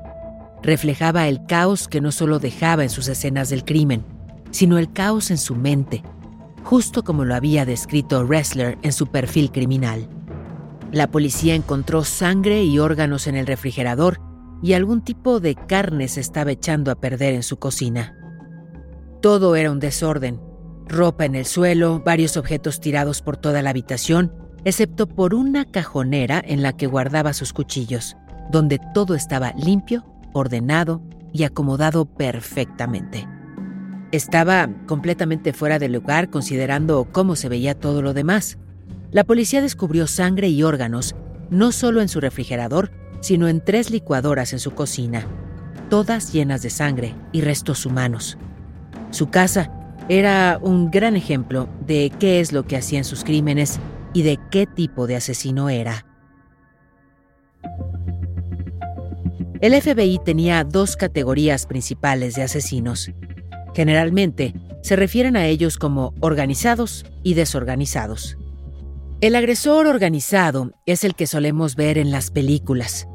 Reflejaba 0.62 1.28
el 1.28 1.44
caos 1.46 1.88
que 1.88 2.00
no 2.00 2.12
solo 2.12 2.38
dejaba 2.38 2.82
en 2.82 2.90
sus 2.90 3.08
escenas 3.08 3.50
del 3.50 3.64
crimen, 3.64 4.04
sino 4.50 4.78
el 4.78 4.92
caos 4.92 5.30
en 5.30 5.38
su 5.38 5.56
mente, 5.56 6.02
justo 6.62 7.02
como 7.02 7.24
lo 7.24 7.34
había 7.34 7.64
descrito 7.64 8.24
Ressler 8.24 8.78
en 8.82 8.92
su 8.92 9.08
perfil 9.08 9.50
criminal. 9.50 10.08
La 10.92 11.10
policía 11.10 11.54
encontró 11.54 12.04
sangre 12.04 12.64
y 12.64 12.78
órganos 12.78 13.26
en 13.26 13.36
el 13.36 13.46
refrigerador 13.46 14.20
y 14.62 14.74
algún 14.74 15.02
tipo 15.02 15.40
de 15.40 15.54
carne 15.54 16.06
se 16.08 16.20
estaba 16.20 16.52
echando 16.52 16.90
a 16.90 16.96
perder 16.96 17.34
en 17.34 17.42
su 17.42 17.58
cocina. 17.58 18.14
Todo 19.20 19.56
era 19.56 19.70
un 19.70 19.80
desorden, 19.80 20.40
ropa 20.92 21.24
en 21.24 21.34
el 21.34 21.46
suelo, 21.46 22.00
varios 22.04 22.36
objetos 22.36 22.80
tirados 22.80 23.22
por 23.22 23.36
toda 23.36 23.62
la 23.62 23.70
habitación, 23.70 24.32
excepto 24.64 25.08
por 25.08 25.34
una 25.34 25.64
cajonera 25.64 26.40
en 26.44 26.62
la 26.62 26.76
que 26.76 26.86
guardaba 26.86 27.32
sus 27.32 27.52
cuchillos, 27.52 28.16
donde 28.50 28.78
todo 28.94 29.14
estaba 29.14 29.52
limpio, 29.54 30.04
ordenado 30.32 31.02
y 31.32 31.44
acomodado 31.44 32.04
perfectamente. 32.04 33.26
Estaba 34.12 34.68
completamente 34.86 35.52
fuera 35.52 35.78
de 35.78 35.88
lugar 35.88 36.30
considerando 36.30 37.08
cómo 37.10 37.34
se 37.34 37.48
veía 37.48 37.74
todo 37.74 38.02
lo 38.02 38.12
demás. 38.12 38.58
La 39.10 39.24
policía 39.24 39.62
descubrió 39.62 40.06
sangre 40.06 40.48
y 40.48 40.62
órganos, 40.62 41.16
no 41.50 41.72
solo 41.72 42.02
en 42.02 42.08
su 42.08 42.20
refrigerador, 42.20 42.92
sino 43.20 43.48
en 43.48 43.64
tres 43.64 43.90
licuadoras 43.90 44.52
en 44.52 44.58
su 44.58 44.72
cocina, 44.72 45.26
todas 45.88 46.32
llenas 46.32 46.62
de 46.62 46.70
sangre 46.70 47.14
y 47.32 47.40
restos 47.40 47.86
humanos. 47.86 48.36
Su 49.10 49.30
casa 49.30 49.70
era 50.08 50.58
un 50.62 50.90
gran 50.90 51.16
ejemplo 51.16 51.68
de 51.86 52.12
qué 52.18 52.40
es 52.40 52.52
lo 52.52 52.64
que 52.64 52.76
hacían 52.76 53.04
sus 53.04 53.24
crímenes 53.24 53.80
y 54.12 54.22
de 54.22 54.38
qué 54.50 54.66
tipo 54.66 55.06
de 55.06 55.16
asesino 55.16 55.68
era. 55.70 56.06
El 59.60 59.80
FBI 59.80 60.18
tenía 60.24 60.64
dos 60.64 60.96
categorías 60.96 61.66
principales 61.66 62.34
de 62.34 62.42
asesinos, 62.42 63.12
Generalmente, 63.74 64.54
se 64.82 64.96
refieren 64.96 65.36
a 65.36 65.46
ellos 65.46 65.78
como 65.78 66.14
organizados 66.20 67.04
y 67.22 67.34
desorganizados. 67.34 68.36
El 69.20 69.36
agresor 69.36 69.86
organizado 69.86 70.72
es 70.84 71.04
el 71.04 71.14
que 71.14 71.26
solemos 71.26 71.76
ver 71.76 71.96
en 71.96 72.10
las 72.10 72.30
películas. 72.30 73.06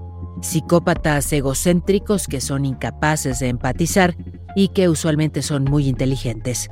Psicópatas 0.42 1.32
egocéntricos 1.34 2.28
que 2.28 2.42
son 2.42 2.66
incapaces 2.66 3.40
de 3.40 3.50
empatizar 3.50 4.16
y 4.56 4.70
que 4.70 4.88
usualmente 4.90 5.42
son 5.42 5.66
muy 5.66 5.88
inteligentes, 5.88 6.70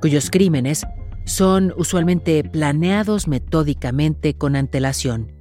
cuyos 0.00 0.30
crímenes 0.30 0.86
son 1.24 1.74
usualmente 1.76 2.42
planeados 2.44 3.28
metódicamente 3.28 4.34
con 4.34 4.56
antelación. 4.56 5.32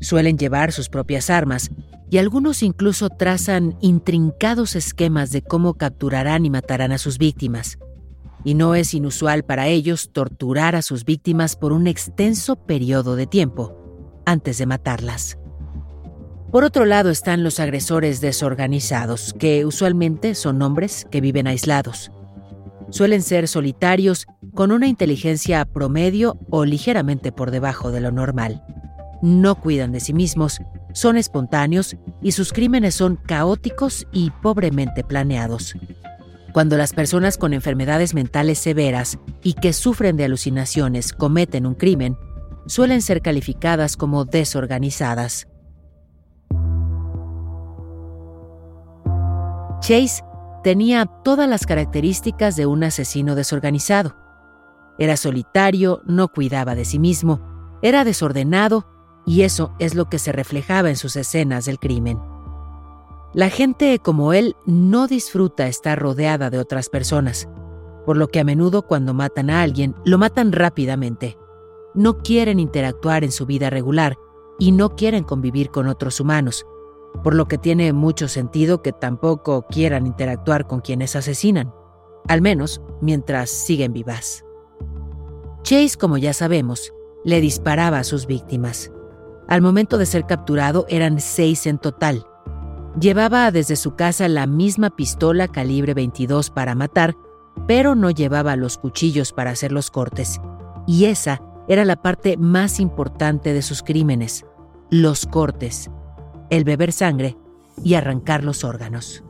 Suelen 0.00 0.36
llevar 0.36 0.72
sus 0.72 0.88
propias 0.88 1.30
armas 1.30 1.70
y 2.10 2.18
algunos 2.18 2.62
incluso 2.62 3.08
trazan 3.08 3.76
intrincados 3.80 4.76
esquemas 4.76 5.30
de 5.30 5.42
cómo 5.42 5.74
capturarán 5.74 6.44
y 6.44 6.50
matarán 6.50 6.92
a 6.92 6.98
sus 6.98 7.16
víctimas. 7.16 7.78
Y 8.44 8.54
no 8.54 8.74
es 8.74 8.92
inusual 8.92 9.44
para 9.44 9.68
ellos 9.68 10.10
torturar 10.12 10.74
a 10.76 10.82
sus 10.82 11.04
víctimas 11.04 11.56
por 11.56 11.72
un 11.72 11.86
extenso 11.86 12.56
periodo 12.56 13.16
de 13.16 13.26
tiempo 13.26 14.22
antes 14.26 14.58
de 14.58 14.66
matarlas. 14.66 15.38
Por 16.50 16.64
otro 16.64 16.84
lado 16.84 17.08
están 17.08 17.42
los 17.42 17.60
agresores 17.60 18.20
desorganizados, 18.20 19.32
que 19.38 19.64
usualmente 19.64 20.34
son 20.34 20.60
hombres 20.60 21.06
que 21.10 21.22
viven 21.22 21.46
aislados. 21.46 22.12
Suelen 22.92 23.22
ser 23.22 23.48
solitarios 23.48 24.26
con 24.54 24.70
una 24.70 24.86
inteligencia 24.86 25.64
promedio 25.64 26.38
o 26.50 26.66
ligeramente 26.66 27.32
por 27.32 27.50
debajo 27.50 27.90
de 27.90 28.02
lo 28.02 28.12
normal. 28.12 28.62
No 29.22 29.54
cuidan 29.54 29.92
de 29.92 30.00
sí 30.00 30.12
mismos 30.12 30.60
son 30.92 31.16
espontáneos 31.16 31.96
y 32.20 32.32
sus 32.32 32.52
crímenes 32.52 32.94
son 32.94 33.16
caóticos 33.16 34.06
y 34.12 34.30
pobremente 34.30 35.04
planeados. 35.04 35.74
Cuando 36.52 36.76
las 36.76 36.92
personas 36.92 37.38
con 37.38 37.54
enfermedades 37.54 38.12
mentales 38.12 38.58
severas 38.58 39.18
y 39.42 39.54
que 39.54 39.72
sufren 39.72 40.18
de 40.18 40.26
alucinaciones 40.26 41.14
cometen 41.14 41.64
un 41.64 41.74
crimen, 41.74 42.18
suelen 42.66 43.00
ser 43.00 43.22
calificadas 43.22 43.96
como 43.96 44.26
desorganizadas. 44.26 45.48
Chase 49.80 50.22
tenía 50.62 51.06
todas 51.06 51.48
las 51.48 51.66
características 51.66 52.56
de 52.56 52.66
un 52.66 52.84
asesino 52.84 53.34
desorganizado. 53.34 54.16
Era 54.98 55.16
solitario, 55.16 56.02
no 56.04 56.28
cuidaba 56.28 56.74
de 56.74 56.84
sí 56.84 56.98
mismo, 56.98 57.40
era 57.82 58.04
desordenado 58.04 58.86
y 59.26 59.42
eso 59.42 59.72
es 59.78 59.94
lo 59.94 60.08
que 60.08 60.18
se 60.18 60.32
reflejaba 60.32 60.90
en 60.90 60.96
sus 60.96 61.16
escenas 61.16 61.64
del 61.64 61.78
crimen. 61.78 62.18
La 63.34 63.48
gente 63.48 63.98
como 63.98 64.34
él 64.34 64.56
no 64.66 65.06
disfruta 65.06 65.66
estar 65.66 65.98
rodeada 65.98 66.50
de 66.50 66.58
otras 66.58 66.88
personas, 66.88 67.48
por 68.04 68.16
lo 68.16 68.28
que 68.28 68.40
a 68.40 68.44
menudo 68.44 68.82
cuando 68.82 69.14
matan 69.14 69.48
a 69.48 69.62
alguien 69.62 69.94
lo 70.04 70.18
matan 70.18 70.52
rápidamente. 70.52 71.38
No 71.94 72.18
quieren 72.18 72.60
interactuar 72.60 73.24
en 73.24 73.32
su 73.32 73.46
vida 73.46 73.70
regular 73.70 74.16
y 74.58 74.72
no 74.72 74.96
quieren 74.96 75.24
convivir 75.24 75.70
con 75.70 75.88
otros 75.88 76.20
humanos, 76.20 76.66
por 77.22 77.34
lo 77.34 77.46
que 77.46 77.58
tiene 77.58 77.92
mucho 77.92 78.28
sentido 78.28 78.82
que 78.82 78.92
tampoco 78.92 79.66
quieran 79.68 80.06
interactuar 80.06 80.66
con 80.66 80.80
quienes 80.80 81.16
asesinan, 81.16 81.72
al 82.28 82.40
menos 82.40 82.80
mientras 83.00 83.50
siguen 83.50 83.92
vivas. 83.92 84.44
Chase, 85.62 85.96
como 85.96 86.18
ya 86.18 86.32
sabemos, 86.32 86.92
le 87.24 87.40
disparaba 87.40 87.98
a 87.98 88.04
sus 88.04 88.26
víctimas. 88.26 88.90
Al 89.48 89.62
momento 89.62 89.98
de 89.98 90.06
ser 90.06 90.26
capturado 90.26 90.86
eran 90.88 91.20
seis 91.20 91.66
en 91.66 91.78
total. 91.78 92.26
Llevaba 92.98 93.50
desde 93.50 93.76
su 93.76 93.94
casa 93.94 94.28
la 94.28 94.46
misma 94.46 94.90
pistola 94.90 95.48
calibre 95.48 95.94
22 95.94 96.50
para 96.50 96.74
matar, 96.74 97.14
pero 97.66 97.94
no 97.94 98.10
llevaba 98.10 98.56
los 98.56 98.76
cuchillos 98.78 99.32
para 99.32 99.50
hacer 99.50 99.72
los 99.72 99.90
cortes. 99.90 100.40
Y 100.86 101.04
esa 101.04 101.40
era 101.68 101.84
la 101.84 101.96
parte 101.96 102.36
más 102.36 102.80
importante 102.80 103.52
de 103.52 103.62
sus 103.62 103.82
crímenes, 103.82 104.44
los 104.90 105.26
cortes, 105.26 105.90
el 106.52 106.64
beber 106.64 106.92
sangre 106.92 107.38
y 107.82 107.94
arrancar 107.94 108.44
los 108.44 108.62
órganos. 108.62 109.24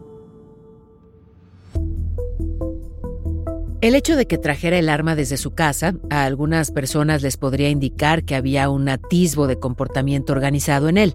El 3.81 3.95
hecho 3.95 4.17
de 4.17 4.27
que 4.27 4.39
trajera 4.39 4.77
el 4.77 4.89
arma 4.89 5.15
desde 5.15 5.37
su 5.37 5.53
casa 5.53 5.95
a 6.11 6.25
algunas 6.25 6.73
personas 6.73 7.23
les 7.23 7.37
podría 7.37 7.69
indicar 7.69 8.25
que 8.25 8.35
había 8.35 8.69
un 8.69 8.89
atisbo 8.89 9.47
de 9.47 9.57
comportamiento 9.57 10.33
organizado 10.33 10.89
en 10.89 10.99
él, 10.99 11.15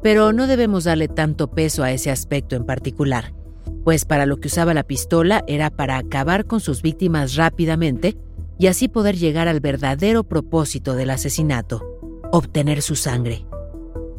pero 0.00 0.32
no 0.32 0.46
debemos 0.46 0.84
darle 0.84 1.08
tanto 1.08 1.50
peso 1.50 1.82
a 1.82 1.90
ese 1.90 2.12
aspecto 2.12 2.54
en 2.54 2.64
particular, 2.64 3.34
pues 3.82 4.04
para 4.04 4.26
lo 4.26 4.36
que 4.36 4.46
usaba 4.46 4.74
la 4.74 4.84
pistola 4.84 5.42
era 5.48 5.70
para 5.70 5.96
acabar 5.96 6.46
con 6.46 6.60
sus 6.60 6.82
víctimas 6.82 7.34
rápidamente 7.34 8.16
y 8.60 8.68
así 8.68 8.86
poder 8.86 9.16
llegar 9.16 9.48
al 9.48 9.58
verdadero 9.58 10.22
propósito 10.22 10.94
del 10.94 11.10
asesinato, 11.10 11.82
obtener 12.30 12.80
su 12.80 12.94
sangre. 12.94 13.44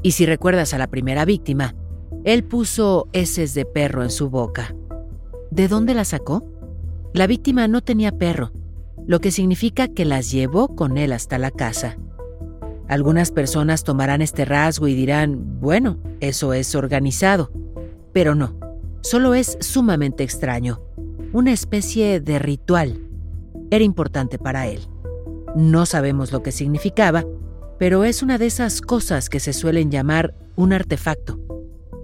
Y 0.04 0.12
si 0.12 0.26
recuerdas 0.26 0.74
a 0.74 0.78
la 0.78 0.88
primera 0.88 1.24
víctima, 1.24 1.76
él 2.26 2.44
puso 2.44 3.08
heces 3.14 3.54
de 3.54 3.66
perro 3.66 4.04
en 4.04 4.12
su 4.12 4.30
boca. 4.30 4.76
¿De 5.50 5.68
dónde 5.68 5.94
la 5.94 6.04
sacó? 6.06 6.44
La 7.14 7.26
víctima 7.26 7.68
no 7.68 7.82
tenía 7.82 8.12
perro, 8.12 8.52
lo 9.08 9.20
que 9.20 9.32
significa 9.32 9.88
que 9.88 10.04
las 10.04 10.30
llevó 10.30 10.68
con 10.76 10.98
él 10.98 11.14
hasta 11.14 11.38
la 11.38 11.52
casa. 11.52 11.98
Algunas 12.88 13.32
personas 13.32 13.84
tomarán 13.84 14.22
este 14.22 14.46
rasgo 14.46 14.88
y 14.88 14.94
dirán, 14.94 15.60
bueno, 15.62 15.98
eso 16.20 16.54
es 16.54 16.76
organizado, 16.76 17.52
pero 18.12 18.36
no, 18.36 18.58
solo 19.02 19.34
es 19.34 19.58
sumamente 19.62 20.24
extraño, 20.24 20.82
una 21.32 21.54
especie 21.54 22.20
de 22.20 22.40
ritual. 22.40 23.08
Era 23.72 23.84
importante 23.84 24.38
para 24.38 24.68
él. 24.68 24.82
No 25.56 25.86
sabemos 25.86 26.32
lo 26.32 26.44
que 26.44 26.52
significaba, 26.52 27.26
pero 27.78 28.04
es 28.04 28.24
una 28.24 28.38
de 28.38 28.46
esas 28.46 28.82
cosas 28.82 29.30
que 29.30 29.40
se 29.40 29.54
suelen 29.54 29.92
llamar 29.92 30.36
un 30.56 30.74
artefacto. 30.74 31.40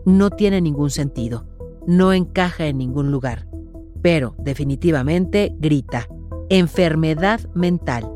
No 0.05 0.29
tiene 0.29 0.61
ningún 0.61 0.89
sentido, 0.89 1.45
no 1.87 2.13
encaja 2.13 2.67
en 2.67 2.77
ningún 2.77 3.11
lugar 3.11 3.49
pero 4.01 4.35
definitivamente 4.37 5.53
grita, 5.59 6.07
enfermedad 6.49 7.41
mental, 7.53 8.09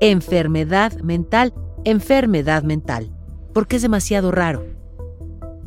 enfermedad 0.00 0.92
mental, 1.00 1.54
enfermedad 1.84 2.62
mental, 2.62 3.10
porque 3.52 3.76
es 3.76 3.82
demasiado 3.82 4.30
raro. 4.30 4.64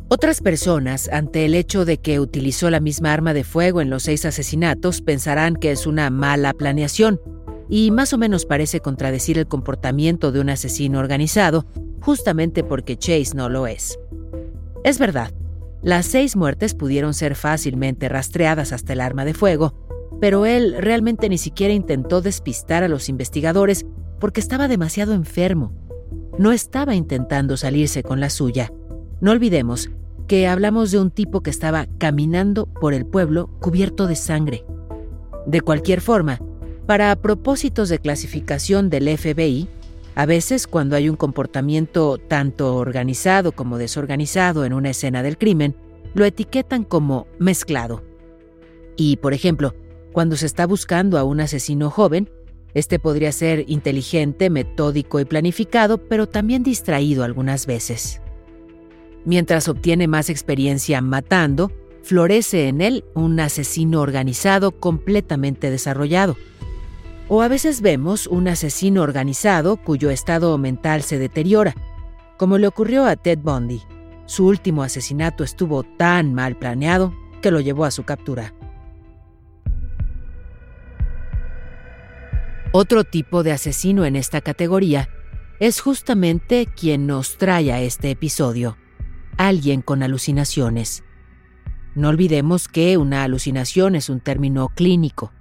Otras 0.08 0.42
personas, 0.42 1.08
ante 1.08 1.46
el 1.46 1.54
hecho 1.54 1.86
de 1.86 1.96
que 1.96 2.20
utilizó 2.20 2.68
la 2.68 2.80
misma 2.80 3.14
arma 3.14 3.32
de 3.32 3.44
fuego 3.44 3.80
en 3.80 3.88
los 3.88 4.02
seis 4.02 4.26
asesinatos, 4.26 5.00
pensarán 5.00 5.56
que 5.56 5.70
es 5.70 5.86
una 5.86 6.10
mala 6.10 6.52
planeación, 6.52 7.18
y 7.68 7.90
más 7.90 8.12
o 8.12 8.18
menos 8.18 8.46
parece 8.46 8.80
contradecir 8.80 9.38
el 9.38 9.46
comportamiento 9.46 10.32
de 10.32 10.40
un 10.40 10.50
asesino 10.50 10.98
organizado, 10.98 11.66
justamente 12.00 12.64
porque 12.64 12.96
Chase 12.96 13.34
no 13.34 13.48
lo 13.48 13.66
es. 13.66 13.98
Es 14.84 14.98
verdad, 14.98 15.32
las 15.82 16.06
seis 16.06 16.36
muertes 16.36 16.74
pudieron 16.74 17.14
ser 17.14 17.34
fácilmente 17.34 18.08
rastreadas 18.08 18.72
hasta 18.72 18.92
el 18.92 19.00
arma 19.00 19.24
de 19.24 19.34
fuego, 19.34 19.74
pero 20.20 20.46
él 20.46 20.76
realmente 20.78 21.28
ni 21.28 21.38
siquiera 21.38 21.74
intentó 21.74 22.20
despistar 22.20 22.84
a 22.84 22.88
los 22.88 23.08
investigadores 23.08 23.84
porque 24.20 24.40
estaba 24.40 24.68
demasiado 24.68 25.14
enfermo. 25.14 25.72
No 26.38 26.52
estaba 26.52 26.94
intentando 26.94 27.56
salirse 27.56 28.02
con 28.02 28.20
la 28.20 28.30
suya. 28.30 28.72
No 29.20 29.32
olvidemos 29.32 29.90
que 30.28 30.46
hablamos 30.46 30.92
de 30.92 31.00
un 31.00 31.10
tipo 31.10 31.42
que 31.42 31.50
estaba 31.50 31.86
caminando 31.98 32.66
por 32.66 32.94
el 32.94 33.04
pueblo 33.04 33.48
cubierto 33.60 34.06
de 34.06 34.16
sangre. 34.16 34.64
De 35.46 35.60
cualquier 35.60 36.00
forma, 36.00 36.40
para 36.86 37.14
propósitos 37.16 37.88
de 37.88 37.98
clasificación 37.98 38.90
del 38.90 39.16
FBI, 39.16 39.68
a 40.14 40.26
veces 40.26 40.66
cuando 40.66 40.96
hay 40.96 41.08
un 41.08 41.16
comportamiento 41.16 42.18
tanto 42.18 42.76
organizado 42.76 43.52
como 43.52 43.78
desorganizado 43.78 44.64
en 44.64 44.72
una 44.72 44.90
escena 44.90 45.22
del 45.22 45.38
crimen, 45.38 45.74
lo 46.14 46.24
etiquetan 46.24 46.84
como 46.84 47.26
mezclado. 47.38 48.02
Y, 48.96 49.16
por 49.16 49.32
ejemplo, 49.32 49.74
cuando 50.12 50.36
se 50.36 50.46
está 50.46 50.66
buscando 50.66 51.18
a 51.18 51.24
un 51.24 51.40
asesino 51.40 51.88
joven, 51.88 52.28
este 52.74 52.98
podría 52.98 53.32
ser 53.32 53.64
inteligente, 53.68 54.50
metódico 54.50 55.20
y 55.20 55.24
planificado, 55.24 55.98
pero 55.98 56.28
también 56.28 56.62
distraído 56.62 57.24
algunas 57.24 57.66
veces. 57.66 58.20
Mientras 59.24 59.68
obtiene 59.68 60.08
más 60.08 60.30
experiencia 60.30 61.00
matando, 61.00 61.70
florece 62.02 62.68
en 62.68 62.80
él 62.80 63.04
un 63.14 63.38
asesino 63.40 64.00
organizado 64.00 64.72
completamente 64.72 65.70
desarrollado. 65.70 66.36
O 67.34 67.40
a 67.40 67.48
veces 67.48 67.80
vemos 67.80 68.26
un 68.26 68.46
asesino 68.46 69.00
organizado 69.00 69.78
cuyo 69.78 70.10
estado 70.10 70.58
mental 70.58 71.02
se 71.02 71.18
deteriora, 71.18 71.74
como 72.36 72.58
le 72.58 72.66
ocurrió 72.66 73.06
a 73.06 73.16
Ted 73.16 73.38
Bundy. 73.38 73.80
Su 74.26 74.46
último 74.46 74.82
asesinato 74.82 75.42
estuvo 75.42 75.82
tan 75.82 76.34
mal 76.34 76.58
planeado 76.58 77.14
que 77.40 77.50
lo 77.50 77.60
llevó 77.60 77.86
a 77.86 77.90
su 77.90 78.04
captura. 78.04 78.52
Otro 82.70 83.02
tipo 83.04 83.42
de 83.42 83.52
asesino 83.52 84.04
en 84.04 84.16
esta 84.16 84.42
categoría 84.42 85.08
es 85.58 85.80
justamente 85.80 86.66
quien 86.66 87.06
nos 87.06 87.38
trae 87.38 87.72
a 87.72 87.80
este 87.80 88.10
episodio, 88.10 88.76
alguien 89.38 89.80
con 89.80 90.02
alucinaciones. 90.02 91.02
No 91.94 92.10
olvidemos 92.10 92.68
que 92.68 92.98
una 92.98 93.22
alucinación 93.22 93.94
es 93.94 94.10
un 94.10 94.20
término 94.20 94.68
clínico. 94.68 95.32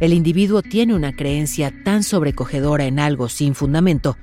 El 0.00 0.12
individuo 0.12 0.62
tiene 0.62 0.94
una 0.94 1.14
creencia 1.14 1.72
tan 1.84 2.02
sobrecogedora 2.02 2.84
en 2.84 3.00
algo 3.00 3.28
sin 3.28 3.54
fundamento 3.54 4.16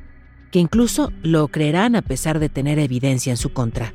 que 0.51 0.59
incluso 0.59 1.11
lo 1.21 1.49
creerán 1.49 1.97
a 1.97 2.01
pesar 2.01 2.39
de 2.39 2.47
tener 2.47 2.79
evidencia 2.79 3.31
en 3.31 3.37
su 3.37 3.51
contra. 3.51 3.93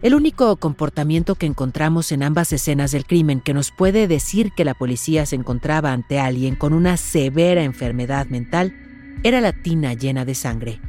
El 0.00 0.14
único 0.14 0.56
comportamiento 0.58 1.34
que 1.34 1.46
encontramos 1.46 2.12
en 2.12 2.22
ambas 2.22 2.52
escenas 2.52 2.92
del 2.92 3.04
crimen 3.04 3.40
que 3.40 3.52
nos 3.52 3.72
puede 3.72 4.06
decir 4.06 4.52
que 4.56 4.64
la 4.64 4.74
policía 4.74 5.26
se 5.26 5.34
encontraba 5.34 5.92
ante 5.92 6.20
alguien 6.20 6.54
con 6.54 6.72
una 6.72 6.96
severa 6.96 7.64
enfermedad 7.64 8.28
mental 8.28 8.74
era 9.24 9.40
la 9.40 9.52
tina 9.52 9.94
llena 9.94 10.24
de 10.24 10.36
sangre. 10.36 10.80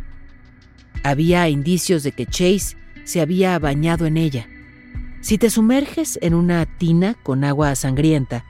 Había 1.03 1.49
indicios 1.49 2.03
de 2.03 2.11
que 2.11 2.27
Chase 2.27 2.77
se 3.03 3.21
había 3.21 3.57
bañado 3.57 4.05
en 4.05 4.17
ella. 4.17 4.47
Si 5.21 5.39
te 5.39 5.49
sumerges 5.49 6.19
en 6.21 6.35
una 6.35 6.65
tina 6.65 7.15
con 7.23 7.43
agua 7.43 7.73
sangrienta, 7.73 8.45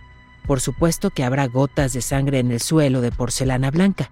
por 0.47 0.61
supuesto 0.61 1.11
que 1.11 1.23
habrá 1.23 1.45
gotas 1.47 1.93
de 1.93 2.01
sangre 2.01 2.39
en 2.39 2.51
el 2.51 2.61
suelo 2.61 3.01
de 3.01 3.11
porcelana 3.11 3.69
blanca. 3.69 4.09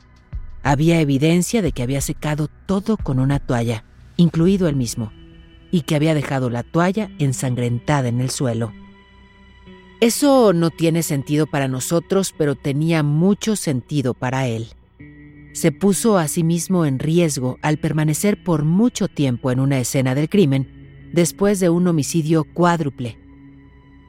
Había 0.61 0.99
evidencia 0.99 1.61
de 1.61 1.71
que 1.71 1.81
había 1.81 2.01
secado 2.01 2.49
todo 2.65 2.97
con 2.97 3.19
una 3.19 3.39
toalla, 3.39 3.85
incluido 4.17 4.67
él 4.67 4.75
mismo 4.75 5.11
y 5.71 5.81
que 5.81 5.95
había 5.95 6.13
dejado 6.13 6.49
la 6.49 6.63
toalla 6.63 7.09
ensangrentada 7.19 8.07
en 8.07 8.21
el 8.21 8.29
suelo. 8.29 8.71
Eso 10.01 10.53
no 10.53 10.69
tiene 10.69 11.03
sentido 11.03 11.47
para 11.47 11.67
nosotros, 11.67 12.33
pero 12.37 12.55
tenía 12.55 13.01
mucho 13.01 13.55
sentido 13.55 14.13
para 14.13 14.47
él. 14.47 14.67
Se 15.53 15.71
puso 15.71 16.17
a 16.17 16.27
sí 16.27 16.43
mismo 16.43 16.85
en 16.85 16.99
riesgo 16.99 17.57
al 17.61 17.77
permanecer 17.77 18.43
por 18.43 18.63
mucho 18.63 19.07
tiempo 19.07 19.51
en 19.51 19.59
una 19.59 19.79
escena 19.79 20.13
del 20.13 20.29
crimen 20.29 21.09
después 21.13 21.59
de 21.61 21.69
un 21.69 21.87
homicidio 21.87 22.43
cuádruple. 22.43 23.17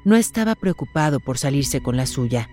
No 0.06 0.14
estaba 0.14 0.54
preocupado 0.54 1.18
por 1.18 1.36
salirse 1.36 1.82
con 1.82 1.96
la 1.96 2.06
suya. 2.06 2.48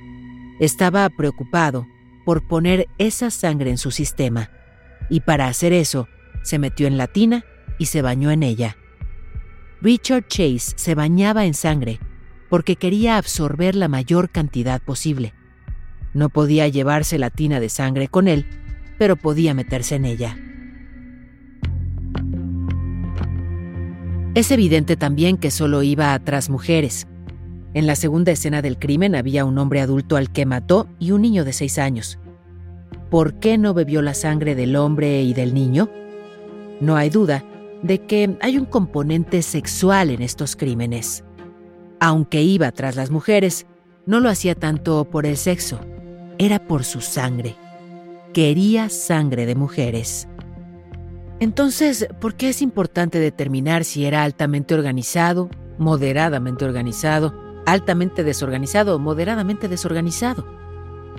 Estaba 0.60 1.08
preocupado 1.10 1.86
por 2.26 2.48
poner 2.48 2.88
esa 2.98 3.30
sangre 3.30 3.70
en 3.70 3.78
su 3.78 3.92
sistema. 3.92 4.50
Y 5.08 5.20
para 5.20 5.46
hacer 5.46 5.72
eso, 5.72 6.08
se 6.42 6.58
metió 6.58 6.88
en 6.88 6.98
la 6.98 7.06
tina 7.06 7.46
y 7.78 7.86
se 7.86 8.02
bañó 8.02 8.32
en 8.32 8.42
ella. 8.42 8.76
Richard 9.84 10.26
Chase 10.30 10.74
se 10.78 10.96
bañaba 10.96 11.46
en 11.46 11.54
sangre 11.54 12.00
porque 12.50 12.76
quería 12.76 13.18
absorber 13.18 13.76
la 13.76 13.88
mayor 13.88 14.32
cantidad 14.32 14.82
posible. 14.82 15.36
No 16.16 16.30
podía 16.30 16.68
llevarse 16.70 17.20
la 17.20 17.30
tina 17.30 17.60
de 17.60 17.70
sangre 17.70 18.08
con 18.08 18.28
él, 18.28 18.48
pero 18.98 19.16
podía 19.16 19.54
meterse 19.54 19.94
en 19.94 20.06
ella. 20.06 20.40
Es 24.34 24.50
evidente 24.50 24.96
también 24.96 25.38
que 25.38 25.52
solo 25.52 25.84
iba 25.84 26.18
tras 26.18 26.50
mujeres. 26.50 27.06
En 27.74 27.88
la 27.88 27.96
segunda 27.96 28.32
escena 28.32 28.62
del 28.62 28.78
crimen 28.78 29.16
había 29.16 29.46
un 29.46 29.58
hombre 29.58 29.82
adulto 29.82 30.16
al 30.16 30.32
que 30.32 30.46
mató 30.46 30.88
y 31.00 31.12
un 31.12 31.24
niño 31.24 31.44
de 31.44 31.54
seis 31.54 31.80
años. 31.80 32.20
¿Por 33.10 33.36
qué 33.36 33.58
no 33.58 33.74
bebió 33.74 34.02
la 34.02 34.14
sangre 34.14 34.54
del 34.54 34.76
hombre 34.76 35.24
y 35.24 35.34
del 35.34 35.54
niño? 35.54 35.90
No 36.80 36.96
hay 36.96 37.10
duda 37.10 37.44
de 37.82 38.00
que 38.00 38.38
hay 38.42 38.58
un 38.58 38.66
componente 38.66 39.42
sexual 39.42 40.12
en 40.12 40.22
estos 40.22 40.56
crímenes. 40.56 41.24
Aunque 42.00 42.42
iba 42.44 42.72
tras 42.72 42.96
las 42.96 43.10
mujeres, 43.10 43.66
no 44.06 44.20
lo 44.20 44.30
hacía 44.30 44.56
tanto 44.56 45.06
por 45.06 45.26
el 45.26 45.38
sexo, 45.38 45.80
era 46.38 46.60
por 46.68 46.84
su 46.84 47.02
sangre. 47.02 47.56
Quería 48.34 48.90
sangre 48.90 49.46
de 49.46 49.56
mujeres. 49.56 50.28
Entonces, 51.40 52.08
¿por 52.22 52.36
qué 52.36 52.50
es 52.50 52.62
importante 52.62 53.20
determinar 53.20 53.84
si 53.84 54.06
era 54.06 54.24
altamente 54.24 54.76
organizado, 54.76 55.50
moderadamente 55.78 56.66
organizado, 56.66 57.43
altamente 57.66 58.24
desorganizado 58.24 58.96
o 58.96 59.00
moderadamente 59.00 59.68
desorganizado? 59.68 60.46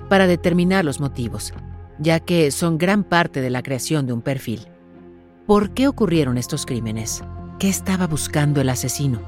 Para 0.09 0.27
determinar 0.27 0.85
los 0.85 0.99
motivos, 0.99 1.53
ya 1.99 2.19
que 2.19 2.51
son 2.51 2.77
gran 2.77 3.03
parte 3.03 3.41
de 3.41 3.49
la 3.49 3.63
creación 3.63 4.05
de 4.05 4.13
un 4.13 4.21
perfil. 4.21 4.67
¿Por 5.45 5.71
qué 5.71 5.87
ocurrieron 5.87 6.37
estos 6.37 6.65
crímenes? 6.65 7.23
¿Qué 7.59 7.69
estaba 7.69 8.07
buscando 8.07 8.61
el 8.61 8.69
asesino? 8.69 9.21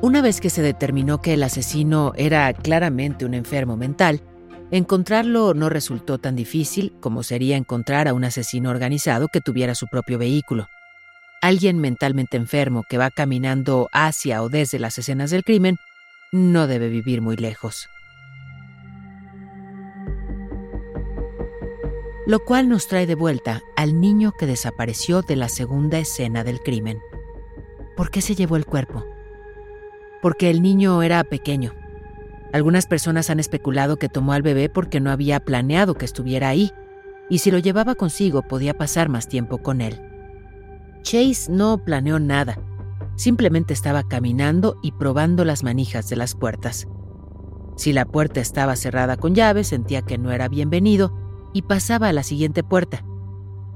Una 0.00 0.22
vez 0.22 0.40
que 0.40 0.48
se 0.48 0.62
determinó 0.62 1.20
que 1.20 1.34
el 1.34 1.42
asesino 1.42 2.12
era 2.16 2.52
claramente 2.52 3.24
un 3.24 3.34
enfermo 3.34 3.76
mental, 3.76 4.22
encontrarlo 4.70 5.54
no 5.54 5.68
resultó 5.68 6.18
tan 6.18 6.36
difícil 6.36 6.94
como 7.00 7.24
sería 7.24 7.56
encontrar 7.56 8.06
a 8.06 8.14
un 8.14 8.24
asesino 8.24 8.70
organizado 8.70 9.26
que 9.26 9.40
tuviera 9.40 9.74
su 9.74 9.88
propio 9.88 10.18
vehículo. 10.18 10.68
Alguien 11.42 11.78
mentalmente 11.78 12.36
enfermo 12.36 12.84
que 12.88 12.98
va 12.98 13.10
caminando 13.10 13.88
hacia 13.92 14.42
o 14.42 14.48
desde 14.48 14.78
las 14.78 14.98
escenas 14.98 15.30
del 15.30 15.44
crimen 15.44 15.78
no 16.32 16.66
debe 16.66 16.88
vivir 16.88 17.22
muy 17.22 17.36
lejos. 17.36 17.88
lo 22.28 22.40
cual 22.40 22.68
nos 22.68 22.88
trae 22.88 23.06
de 23.06 23.14
vuelta 23.14 23.62
al 23.74 24.02
niño 24.02 24.32
que 24.32 24.44
desapareció 24.44 25.22
de 25.22 25.34
la 25.34 25.48
segunda 25.48 25.98
escena 25.98 26.44
del 26.44 26.60
crimen. 26.60 27.00
¿Por 27.96 28.10
qué 28.10 28.20
se 28.20 28.34
llevó 28.34 28.56
el 28.56 28.66
cuerpo? 28.66 29.02
Porque 30.20 30.50
el 30.50 30.60
niño 30.60 31.02
era 31.02 31.24
pequeño. 31.24 31.72
Algunas 32.52 32.84
personas 32.86 33.30
han 33.30 33.40
especulado 33.40 33.96
que 33.96 34.10
tomó 34.10 34.34
al 34.34 34.42
bebé 34.42 34.68
porque 34.68 35.00
no 35.00 35.10
había 35.10 35.40
planeado 35.40 35.94
que 35.94 36.04
estuviera 36.04 36.50
ahí, 36.50 36.70
y 37.30 37.38
si 37.38 37.50
lo 37.50 37.60
llevaba 37.60 37.94
consigo 37.94 38.42
podía 38.42 38.74
pasar 38.74 39.08
más 39.08 39.26
tiempo 39.26 39.62
con 39.62 39.80
él. 39.80 39.98
Chase 41.00 41.50
no 41.50 41.82
planeó 41.82 42.18
nada, 42.18 42.58
simplemente 43.18 43.74
estaba 43.74 44.08
caminando 44.08 44.78
y 44.80 44.92
probando 44.92 45.44
las 45.44 45.64
manijas 45.64 46.08
de 46.08 46.16
las 46.16 46.34
puertas. 46.34 46.86
Si 47.76 47.92
la 47.92 48.06
puerta 48.06 48.40
estaba 48.40 48.76
cerrada 48.76 49.16
con 49.16 49.34
llave, 49.34 49.64
sentía 49.64 50.02
que 50.02 50.18
no 50.18 50.32
era 50.32 50.48
bienvenido 50.48 51.12
y 51.52 51.62
pasaba 51.62 52.08
a 52.08 52.12
la 52.12 52.22
siguiente 52.22 52.62
puerta. 52.62 53.04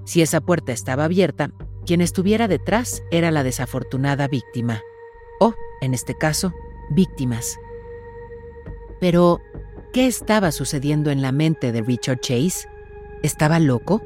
Si 0.04 0.22
esa 0.22 0.40
puerta 0.40 0.72
estaba 0.72 1.04
abierta, 1.04 1.50
quien 1.84 2.00
estuviera 2.00 2.48
detrás 2.48 3.02
era 3.10 3.30
la 3.30 3.42
desafortunada 3.42 4.28
víctima, 4.28 4.80
o, 5.40 5.54
en 5.80 5.92
este 5.92 6.16
caso, 6.16 6.52
víctimas. 6.90 7.58
Pero, 9.00 9.40
¿qué 9.92 10.06
estaba 10.06 10.52
sucediendo 10.52 11.10
en 11.10 11.20
la 11.20 11.32
mente 11.32 11.72
de 11.72 11.82
Richard 11.82 12.20
Chase? 12.20 12.68
¿Estaba 13.22 13.58
loco? 13.58 14.02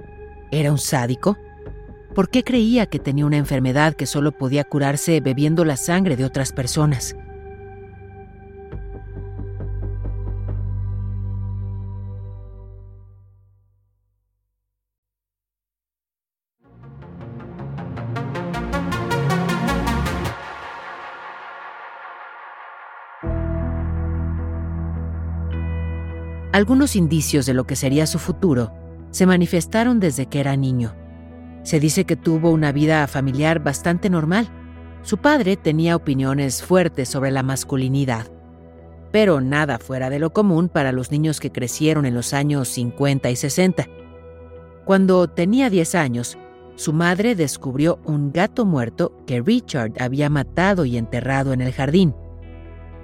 ¿Era 0.51 0.73
un 0.73 0.79
sádico? 0.79 1.37
¿Por 2.17 2.31
qué 2.31 2.45
creía 2.45 2.87
que 2.87 2.99
tenía 2.99 3.27
una 3.27 3.37
enfermedad 3.37 3.93
que 3.93 4.07
solo 4.07 4.33
podía 4.33 4.65
curarse 4.65 5.21
bebiendo 5.21 5.67
la 5.67 5.77
sangre 5.77 6.17
de 6.17 6.25
otras 6.25 6.51
personas? 6.51 7.15
Algunos 26.51 26.97
indicios 26.97 27.45
de 27.45 27.53
lo 27.53 27.67
que 27.67 27.77
sería 27.77 28.07
su 28.07 28.19
futuro 28.19 28.73
se 29.11 29.27
manifestaron 29.27 30.01
desde 30.01 30.25
que 30.25 30.41
era 30.41 30.57
niño. 30.57 30.95
Se 31.67 31.81
dice 31.81 32.05
que 32.05 32.15
tuvo 32.15 32.53
una 32.53 32.71
vida 32.71 33.05
familiar 33.09 33.59
bastante 33.59 34.09
normal. 34.09 34.49
Su 35.03 35.19
padre 35.19 35.57
tenía 35.57 35.97
opiniones 35.97 36.63
fuertes 36.63 37.09
sobre 37.09 37.33
la 37.33 37.43
masculinidad, 37.43 38.29
pero 39.11 39.41
nada 39.41 39.81
fuera 39.81 40.09
de 40.09 40.21
lo 40.21 40.33
común 40.33 40.69
para 40.69 40.93
los 40.93 41.11
niños 41.11 41.41
que 41.41 41.51
crecieron 41.51 42.07
en 42.07 42.15
los 42.15 42.35
años 42.35 42.69
50 42.69 43.31
y 43.31 43.35
60. 43.35 43.89
Cuando 44.85 45.27
tenía 45.27 45.69
10 45.69 45.97
años, 45.97 46.39
su 46.77 46.93
madre 46.93 47.35
descubrió 47.35 47.99
un 48.05 48.31
gato 48.31 48.65
muerto 48.65 49.25
que 49.27 49.43
Richard 49.43 50.01
había 50.01 50.31
matado 50.31 50.85
y 50.85 50.97
enterrado 50.97 51.53
en 51.53 51.63
el 51.63 51.73
jardín. 51.73 52.15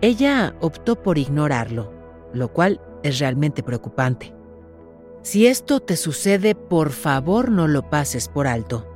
Ella 0.03 0.55
optó 0.61 1.03
por 1.03 1.19
ignorarlo, 1.19 1.93
lo 2.33 2.53
cual 2.53 2.81
es 3.03 3.19
realmente 3.19 3.65
preocupante. 3.65 4.33
Si 5.23 5.47
esto 5.47 5.79
te 5.79 5.97
sucede, 5.97 6.57
por 6.57 6.91
favor 6.91 7.51
no 7.51 7.69
lo 7.69 7.89
pases 7.89 8.29
por 8.29 8.49
alto. 8.49 8.87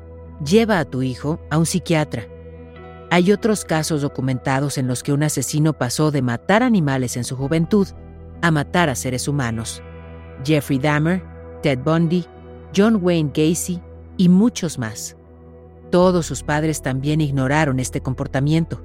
Lleva 0.44 0.80
a 0.80 0.84
tu 0.84 1.02
hijo 1.02 1.38
a 1.50 1.58
un 1.58 1.66
psiquiatra. 1.66 2.26
Hay 3.10 3.30
otros 3.30 3.64
casos 3.64 4.02
documentados 4.02 4.76
en 4.76 4.88
los 4.88 5.04
que 5.04 5.12
un 5.12 5.22
asesino 5.22 5.72
pasó 5.72 6.10
de 6.10 6.22
matar 6.22 6.64
animales 6.64 7.16
en 7.16 7.22
su 7.22 7.36
juventud 7.36 7.86
a 8.42 8.50
matar 8.50 8.88
a 8.88 8.96
seres 8.96 9.28
humanos. 9.28 9.82
Jeffrey 10.44 10.80
Dahmer, 10.80 11.22
Ted 11.62 11.78
Bundy, 11.78 12.26
John 12.76 12.98
Wayne 13.00 13.30
Gacy 13.32 13.80
y 14.16 14.28
muchos 14.28 14.78
más. 14.80 15.16
Todos 15.92 16.26
sus 16.26 16.42
padres 16.42 16.82
también 16.82 17.20
ignoraron 17.20 17.78
este 17.78 18.00
comportamiento. 18.00 18.82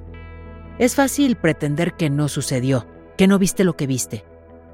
Es 0.77 0.93
fácil 0.93 1.35
pretender 1.35 1.95
que 1.95 2.11
no 2.11 2.27
sucedió, 2.27 2.85
que 3.17 3.27
no 3.27 3.39
viste 3.39 3.63
lo 3.63 3.75
que 3.75 3.87
viste, 3.87 4.23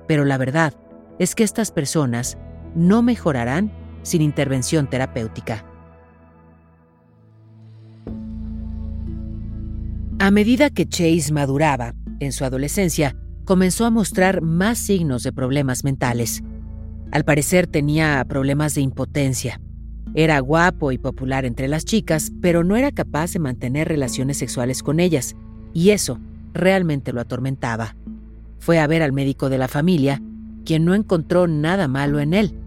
pero 0.06 0.26
la 0.26 0.38
verdad 0.38 0.74
es 1.20 1.34
que 1.34 1.44
estas 1.44 1.72
personas 1.72 2.38
no 2.76 3.02
mejorarán 3.02 3.72
sin 4.04 4.22
intervención 4.22 4.90
terapéutica. 4.90 5.66
A 10.20 10.32
medida 10.32 10.70
que 10.70 10.88
Chase 10.88 11.32
maduraba, 11.32 11.94
en 12.20 12.32
su 12.32 12.44
adolescencia, 12.44 13.16
comenzó 13.46 13.86
a 13.86 13.92
mostrar 13.92 14.42
más 14.42 14.78
signos 14.78 15.24
de 15.24 15.32
problemas 15.32 15.84
mentales. 15.84 16.44
Al 17.12 17.24
parecer 17.24 17.68
tenía 17.68 18.26
problemas 18.28 18.76
de 18.76 18.82
impotencia. 18.82 19.62
Era 20.16 20.40
guapo 20.40 20.92
y 20.92 20.98
popular 20.98 21.46
entre 21.46 21.68
las 21.68 21.86
chicas, 21.86 22.32
pero 22.42 22.64
no 22.64 22.76
era 22.76 22.92
capaz 22.92 23.34
de 23.34 23.40
mantener 23.40 23.88
relaciones 23.88 24.38
sexuales 24.38 24.82
con 24.82 25.00
ellas, 25.00 25.36
y 25.74 25.92
eso 25.92 26.20
realmente 26.54 27.14
lo 27.14 27.22
atormentaba. 27.22 27.96
Fue 28.60 28.80
a 28.80 28.88
ver 28.88 29.04
al 29.04 29.14
médico 29.14 29.50
de 29.50 29.60
la 29.60 29.68
familia, 29.68 30.22
quien 30.68 30.84
no 30.84 30.94
encontró 30.94 31.48
nada 31.48 31.88
malo 31.88 32.20
en 32.20 32.34
él, 32.34 32.60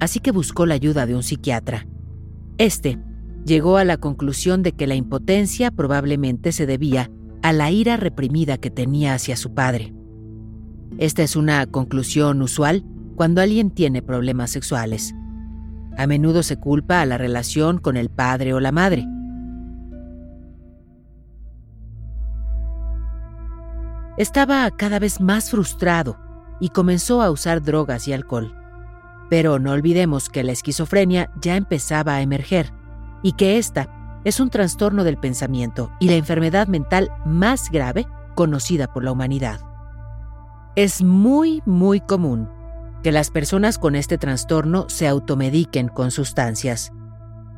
así 0.00 0.20
que 0.20 0.30
buscó 0.30 0.64
la 0.64 0.72
ayuda 0.72 1.04
de 1.04 1.14
un 1.14 1.22
psiquiatra. 1.22 1.86
Este 2.56 2.98
llegó 3.44 3.76
a 3.76 3.84
la 3.84 3.98
conclusión 3.98 4.62
de 4.62 4.72
que 4.72 4.86
la 4.86 4.94
impotencia 4.94 5.70
probablemente 5.70 6.52
se 6.52 6.64
debía 6.64 7.10
a 7.42 7.52
la 7.52 7.70
ira 7.70 7.98
reprimida 7.98 8.56
que 8.56 8.70
tenía 8.70 9.12
hacia 9.12 9.36
su 9.36 9.52
padre. 9.52 9.92
Esta 10.96 11.22
es 11.22 11.36
una 11.36 11.66
conclusión 11.66 12.40
usual 12.40 12.86
cuando 13.16 13.42
alguien 13.42 13.70
tiene 13.70 14.00
problemas 14.00 14.50
sexuales. 14.50 15.14
A 15.98 16.06
menudo 16.06 16.42
se 16.42 16.56
culpa 16.56 17.02
a 17.02 17.06
la 17.06 17.18
relación 17.18 17.76
con 17.76 17.98
el 17.98 18.08
padre 18.08 18.54
o 18.54 18.60
la 18.60 18.72
madre. 18.72 19.06
Estaba 24.16 24.70
cada 24.70 24.98
vez 24.98 25.20
más 25.20 25.50
frustrado 25.50 26.31
y 26.62 26.68
comenzó 26.68 27.22
a 27.22 27.30
usar 27.32 27.60
drogas 27.60 28.06
y 28.06 28.12
alcohol. 28.12 28.54
Pero 29.28 29.58
no 29.58 29.72
olvidemos 29.72 30.28
que 30.28 30.44
la 30.44 30.52
esquizofrenia 30.52 31.28
ya 31.40 31.56
empezaba 31.56 32.14
a 32.14 32.22
emerger 32.22 32.72
y 33.20 33.32
que 33.32 33.58
esta 33.58 34.20
es 34.22 34.38
un 34.38 34.48
trastorno 34.48 35.02
del 35.02 35.16
pensamiento 35.16 35.90
y 35.98 36.08
la 36.08 36.14
enfermedad 36.14 36.68
mental 36.68 37.10
más 37.26 37.68
grave 37.68 38.06
conocida 38.36 38.86
por 38.86 39.02
la 39.02 39.10
humanidad. 39.10 39.60
Es 40.76 41.02
muy, 41.02 41.64
muy 41.66 42.00
común 42.00 42.48
que 43.02 43.10
las 43.10 43.32
personas 43.32 43.76
con 43.76 43.96
este 43.96 44.16
trastorno 44.16 44.86
se 44.88 45.08
automediquen 45.08 45.88
con 45.88 46.12
sustancias. 46.12 46.92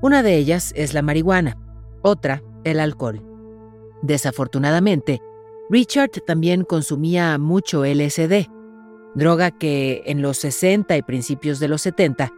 Una 0.00 0.22
de 0.22 0.36
ellas 0.36 0.72
es 0.76 0.94
la 0.94 1.02
marihuana, 1.02 1.58
otra 2.00 2.42
el 2.64 2.80
alcohol. 2.80 3.22
Desafortunadamente, 4.00 5.20
Richard 5.68 6.10
también 6.26 6.64
consumía 6.64 7.36
mucho 7.36 7.84
LSD, 7.84 8.48
droga 9.14 9.50
que 9.50 10.02
en 10.06 10.22
los 10.22 10.38
60 10.38 10.96
y 10.96 11.02
principios 11.02 11.60
de 11.60 11.68
los 11.68 11.82
70 11.82 12.32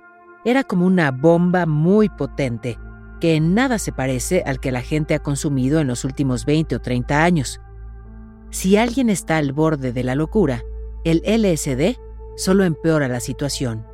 era 0.45 0.63
como 0.63 0.87
una 0.87 1.11
bomba 1.11 1.67
muy 1.67 2.09
potente, 2.09 2.79
que 3.21 3.35
en 3.35 3.55
nada 3.55 3.79
se 3.79 3.93
parece 3.93 4.43
al 4.47 4.61
que 4.61 4.73
la 4.73 4.83
gente 4.83 5.15
ha 5.15 5.19
consumido 5.19 5.81
en 5.81 5.89
los 5.89 6.05
últimos 6.05 6.45
20 6.45 6.77
o 6.77 6.81
30 6.81 7.25
años. 7.25 7.61
Si 8.51 8.77
alguien 8.77 9.11
está 9.11 9.39
al 9.39 9.53
borde 9.53 9.93
de 9.93 10.05
la 10.05 10.15
locura, 10.15 10.63
el 11.05 11.23
LSD 11.27 11.97
solo 12.37 12.65
empeora 12.65 13.09
la 13.09 13.21
situación. 13.21 13.87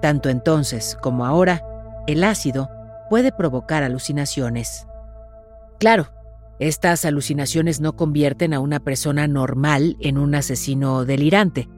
Tanto 0.00 0.28
entonces 0.28 0.96
como 1.02 1.26
ahora, 1.26 1.62
el 2.06 2.24
ácido 2.24 2.68
puede 3.10 3.32
provocar 3.32 3.82
alucinaciones. 3.82 4.86
Claro, 5.78 6.08
estas 6.58 7.04
alucinaciones 7.04 7.80
no 7.80 7.94
convierten 7.94 8.52
a 8.54 8.60
una 8.60 8.80
persona 8.80 9.28
normal 9.28 9.96
en 10.00 10.18
un 10.18 10.34
asesino 10.34 11.04
delirante, 11.04 11.68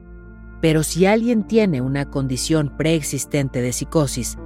pero 0.61 0.83
si 0.83 1.05
alguien 1.05 1.43
tiene 1.43 1.81
una 1.81 2.09
condición 2.09 2.77
preexistente 2.77 3.61
de 3.61 3.73
psicosis 3.73 4.37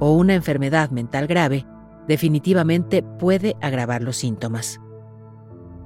o 0.00 0.12
una 0.12 0.34
enfermedad 0.34 0.90
mental 0.90 1.26
grave, 1.26 1.66
definitivamente 2.06 3.02
puede 3.02 3.56
agravar 3.60 4.02
los 4.02 4.16
síntomas. 4.16 4.80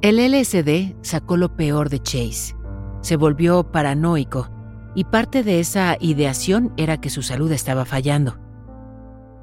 El 0.03 0.18
LSD 0.18 0.94
sacó 1.03 1.37
lo 1.37 1.57
peor 1.57 1.88
de 1.88 2.01
Chase. 2.01 2.55
Se 3.01 3.16
volvió 3.16 3.72
paranoico 3.72 4.51
y 4.94 5.05
parte 5.05 5.42
de 5.42 5.61
esa 5.61 5.96
ideación 6.01 6.72
era 6.77 7.01
que 7.01 7.11
su 7.11 7.22
salud 7.22 7.51
estaba 7.51 7.85
fallando. 7.85 8.38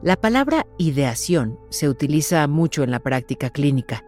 La 0.02 0.16
palabra 0.16 0.66
ideación 0.78 1.58
se 1.70 1.90
utiliza 1.90 2.48
mucho 2.48 2.84
en 2.84 2.92
la 2.92 3.00
práctica 3.00 3.50
clínica. 3.50 4.04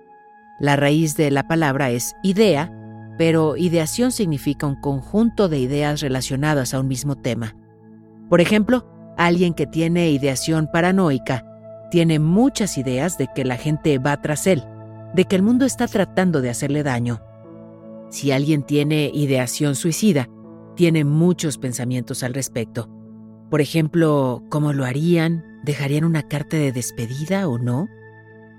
La 0.60 0.76
raíz 0.76 1.16
de 1.16 1.32
la 1.32 1.48
palabra 1.48 1.90
es 1.90 2.16
idea, 2.24 2.72
pero 3.18 3.58
ideación 3.58 4.12
significa 4.12 4.68
un 4.68 4.76
conjunto 4.76 5.50
de 5.50 5.60
ideas 5.60 6.02
relacionadas 6.02 6.74
a 6.74 6.80
un 6.80 6.88
mismo 6.88 7.16
tema. 7.16 7.56
Por 8.30 8.42
ejemplo, 8.42 8.86
alguien 9.18 9.54
que 9.54 9.66
tiene 9.66 10.12
ideación 10.12 10.70
paranoica 10.72 11.44
tiene 11.90 12.20
muchas 12.20 12.78
ideas 12.78 13.18
de 13.18 13.28
que 13.34 13.46
la 13.46 13.58
gente 13.58 13.98
va 13.98 14.22
tras 14.22 14.46
él, 14.46 14.64
de 15.14 15.26
que 15.26 15.36
el 15.36 15.42
mundo 15.42 15.66
está 15.66 15.88
tratando 15.88 16.42
de 16.42 16.50
hacerle 16.50 16.84
daño. 16.84 17.22
Si 18.10 18.32
alguien 18.32 18.64
tiene 18.64 19.10
ideación 19.14 19.76
suicida, 19.76 20.28
tiene 20.76 21.04
muchos 21.04 21.58
pensamientos 21.58 22.24
al 22.24 22.34
respecto. 22.34 22.90
Por 23.50 23.62
ejemplo, 23.62 24.44
¿cómo 24.50 24.74
lo 24.74 24.86
harían? 24.86 25.44
¿Dejarían 25.64 26.04
una 26.04 26.24
carta 26.24 26.58
de 26.58 26.72
despedida 26.72 27.48
o 27.48 27.58
no? 27.58 27.88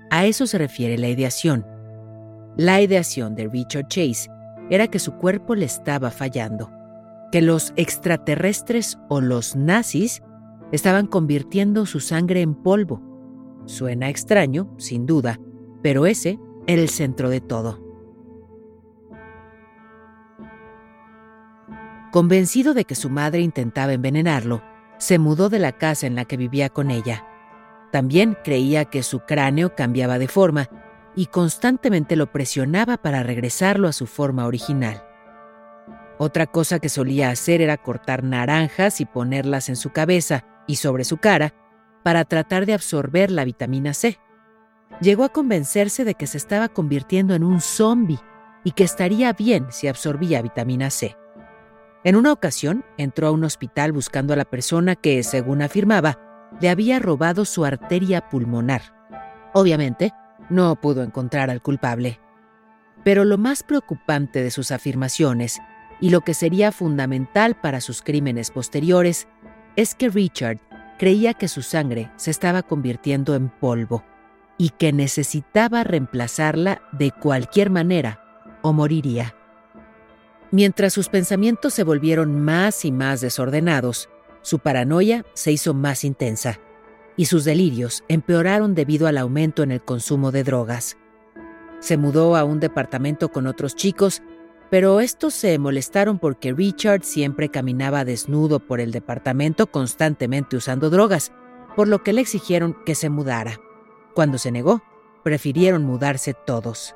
A 0.09 0.25
eso 0.25 0.47
se 0.47 0.57
refiere 0.57 0.97
la 0.97 1.07
ideación. 1.07 1.65
La 2.57 2.81
ideación 2.81 3.35
de 3.35 3.47
Richard 3.47 3.87
Chase 3.87 4.27
era 4.69 4.87
que 4.87 4.99
su 4.99 5.13
cuerpo 5.13 5.55
le 5.55 5.65
estaba 5.65 6.11
fallando, 6.11 6.71
que 7.31 7.41
los 7.41 7.73
extraterrestres 7.75 8.97
o 9.09 9.21
los 9.21 9.55
nazis 9.55 10.21
estaban 10.71 11.07
convirtiendo 11.07 11.85
su 11.85 11.99
sangre 11.99 12.41
en 12.41 12.55
polvo. 12.55 13.01
Suena 13.65 14.09
extraño, 14.09 14.73
sin 14.77 15.05
duda, 15.05 15.39
pero 15.81 16.05
ese 16.05 16.39
era 16.67 16.81
el 16.81 16.89
centro 16.89 17.29
de 17.29 17.41
todo. 17.41 17.79
Convencido 22.11 22.73
de 22.73 22.85
que 22.85 22.95
su 22.95 23.09
madre 23.09 23.41
intentaba 23.41 23.93
envenenarlo, 23.93 24.63
se 24.97 25.19
mudó 25.19 25.49
de 25.49 25.59
la 25.59 25.73
casa 25.73 26.07
en 26.07 26.15
la 26.15 26.25
que 26.25 26.37
vivía 26.37 26.69
con 26.69 26.89
ella. 26.89 27.25
También 27.91 28.35
creía 28.43 28.85
que 28.85 29.03
su 29.03 29.19
cráneo 29.21 29.75
cambiaba 29.75 30.19
de 30.19 30.27
forma 30.27 30.69
y 31.15 31.27
constantemente 31.27 32.15
lo 32.15 32.31
presionaba 32.31 32.97
para 32.97 33.23
regresarlo 33.23 33.87
a 33.87 33.93
su 33.93 34.07
forma 34.07 34.45
original. 34.45 35.03
Otra 36.17 36.47
cosa 36.47 36.79
que 36.79 36.89
solía 36.89 37.29
hacer 37.29 37.61
era 37.61 37.77
cortar 37.77 38.23
naranjas 38.23 38.99
y 38.99 39.05
ponerlas 39.05 39.69
en 39.69 39.75
su 39.75 39.91
cabeza 39.91 40.45
y 40.67 40.75
sobre 40.75 41.05
su 41.05 41.17
cara 41.17 41.53
para 42.03 42.25
tratar 42.25 42.65
de 42.65 42.73
absorber 42.73 43.31
la 43.31 43.45
vitamina 43.45 43.93
C. 43.93 44.19
Llegó 45.01 45.23
a 45.23 45.29
convencerse 45.29 46.03
de 46.03 46.15
que 46.15 46.27
se 46.27 46.37
estaba 46.37 46.67
convirtiendo 46.67 47.35
en 47.35 47.43
un 47.43 47.61
zombie 47.61 48.19
y 48.63 48.71
que 48.71 48.83
estaría 48.83 49.31
bien 49.33 49.67
si 49.69 49.87
absorbía 49.87 50.41
vitamina 50.41 50.89
C. 50.89 51.15
En 52.03 52.15
una 52.15 52.31
ocasión 52.31 52.85
entró 52.97 53.27
a 53.27 53.31
un 53.31 53.43
hospital 53.43 53.91
buscando 53.91 54.33
a 54.33 54.37
la 54.37 54.45
persona 54.45 54.95
que, 54.95 55.23
según 55.23 55.61
afirmaba, 55.61 56.17
le 56.59 56.69
había 56.69 56.99
robado 56.99 57.45
su 57.45 57.65
arteria 57.65 58.29
pulmonar. 58.29 58.81
Obviamente, 59.53 60.13
no 60.49 60.75
pudo 60.75 61.03
encontrar 61.03 61.49
al 61.49 61.61
culpable. 61.61 62.19
Pero 63.03 63.25
lo 63.25 63.37
más 63.37 63.63
preocupante 63.63 64.43
de 64.43 64.51
sus 64.51 64.71
afirmaciones, 64.71 65.59
y 66.01 66.09
lo 66.09 66.21
que 66.21 66.33
sería 66.33 66.71
fundamental 66.71 67.55
para 67.55 67.81
sus 67.81 68.01
crímenes 68.01 68.51
posteriores, 68.51 69.27
es 69.75 69.95
que 69.95 70.09
Richard 70.09 70.59
creía 70.97 71.33
que 71.33 71.47
su 71.47 71.61
sangre 71.61 72.11
se 72.15 72.31
estaba 72.31 72.63
convirtiendo 72.63 73.35
en 73.35 73.49
polvo 73.49 74.03
y 74.57 74.69
que 74.71 74.91
necesitaba 74.91 75.83
reemplazarla 75.83 76.81
de 76.91 77.11
cualquier 77.11 77.69
manera 77.69 78.21
o 78.61 78.73
moriría. 78.73 79.35
Mientras 80.51 80.93
sus 80.93 81.09
pensamientos 81.09 81.73
se 81.73 81.83
volvieron 81.83 82.41
más 82.41 82.83
y 82.83 82.91
más 82.91 83.21
desordenados, 83.21 84.09
su 84.41 84.59
paranoia 84.59 85.25
se 85.33 85.51
hizo 85.51 85.73
más 85.73 86.03
intensa 86.03 86.59
y 87.19 87.25
sus 87.25 87.43
delirios 87.43 88.05
empeoraron 88.07 88.75
debido 88.75 89.05
al 89.05 89.17
aumento 89.17 89.61
en 89.61 89.71
el 89.71 89.81
consumo 89.81 90.31
de 90.31 90.45
drogas. 90.45 90.95
Se 91.81 91.97
mudó 91.97 92.37
a 92.37 92.45
un 92.45 92.61
departamento 92.61 93.27
con 93.27 93.45
otros 93.45 93.75
chicos, 93.75 94.21
pero 94.69 95.01
estos 95.01 95.33
se 95.33 95.59
molestaron 95.59 96.17
porque 96.17 96.53
Richard 96.53 97.03
siempre 97.03 97.49
caminaba 97.49 98.05
desnudo 98.05 98.65
por 98.65 98.79
el 98.79 98.93
departamento 98.93 99.67
constantemente 99.67 100.55
usando 100.55 100.89
drogas, 100.89 101.33
por 101.75 101.89
lo 101.89 102.03
que 102.03 102.13
le 102.13 102.21
exigieron 102.21 102.73
que 102.85 102.95
se 102.95 103.09
mudara. 103.09 103.59
Cuando 104.15 104.37
se 104.37 104.53
negó, 104.53 104.81
prefirieron 105.21 105.83
mudarse 105.83 106.33
todos. 106.33 106.95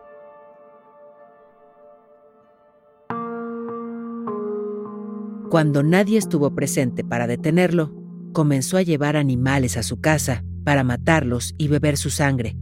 Cuando 5.50 5.84
nadie 5.84 6.18
estuvo 6.18 6.56
presente 6.56 7.04
para 7.04 7.28
detenerlo, 7.28 8.03
comenzó 8.34 8.78
a 8.78 8.82
llevar 8.82 9.16
animales 9.16 9.78
a 9.78 9.84
su 9.84 10.02
casa 10.02 10.44
para 10.66 10.84
matarlos 10.84 11.56
y 11.58 11.68
beber 11.70 11.98
su 11.98 12.10
sangre. 12.10 12.58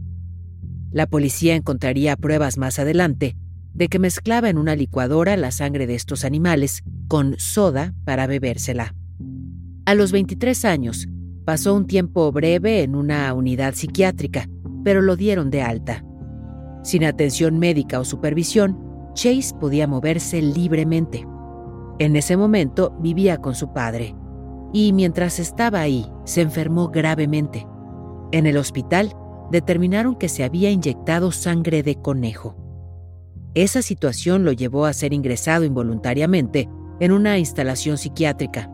La 0.92 1.06
policía 1.06 1.56
encontraría 1.56 2.16
pruebas 2.16 2.58
más 2.58 2.78
adelante 2.78 3.36
de 3.74 3.88
que 3.88 3.98
mezclaba 3.98 4.50
en 4.50 4.58
una 4.58 4.76
licuadora 4.76 5.36
la 5.36 5.50
sangre 5.50 5.86
de 5.86 5.94
estos 5.94 6.24
animales 6.24 6.82
con 7.08 7.38
soda 7.38 7.94
para 8.04 8.26
bebérsela. 8.26 8.94
A 9.86 9.94
los 9.94 10.12
23 10.12 10.64
años, 10.64 11.08
pasó 11.44 11.74
un 11.74 11.86
tiempo 11.86 12.30
breve 12.30 12.82
en 12.82 12.94
una 12.94 13.32
unidad 13.34 13.74
psiquiátrica, 13.74 14.48
pero 14.84 15.00
lo 15.00 15.16
dieron 15.16 15.50
de 15.50 15.62
alta. 15.62 16.04
Sin 16.84 17.04
atención 17.04 17.58
médica 17.58 17.98
o 17.98 18.04
supervisión, 18.04 18.78
Chase 19.14 19.54
podía 19.58 19.86
moverse 19.86 20.40
libremente. 20.42 21.26
En 21.98 22.16
ese 22.16 22.36
momento 22.36 22.96
vivía 23.00 23.38
con 23.38 23.54
su 23.54 23.72
padre, 23.72 24.14
y 24.72 24.92
mientras 24.92 25.38
estaba 25.38 25.80
ahí, 25.80 26.10
se 26.24 26.40
enfermó 26.40 26.88
gravemente. 26.88 27.66
En 28.32 28.46
el 28.46 28.56
hospital, 28.56 29.14
determinaron 29.50 30.16
que 30.16 30.28
se 30.28 30.44
había 30.44 30.70
inyectado 30.70 31.30
sangre 31.30 31.82
de 31.82 31.96
conejo. 31.96 32.56
Esa 33.54 33.82
situación 33.82 34.44
lo 34.44 34.52
llevó 34.52 34.86
a 34.86 34.94
ser 34.94 35.12
ingresado 35.12 35.64
involuntariamente 35.64 36.70
en 37.00 37.12
una 37.12 37.38
instalación 37.38 37.98
psiquiátrica. 37.98 38.70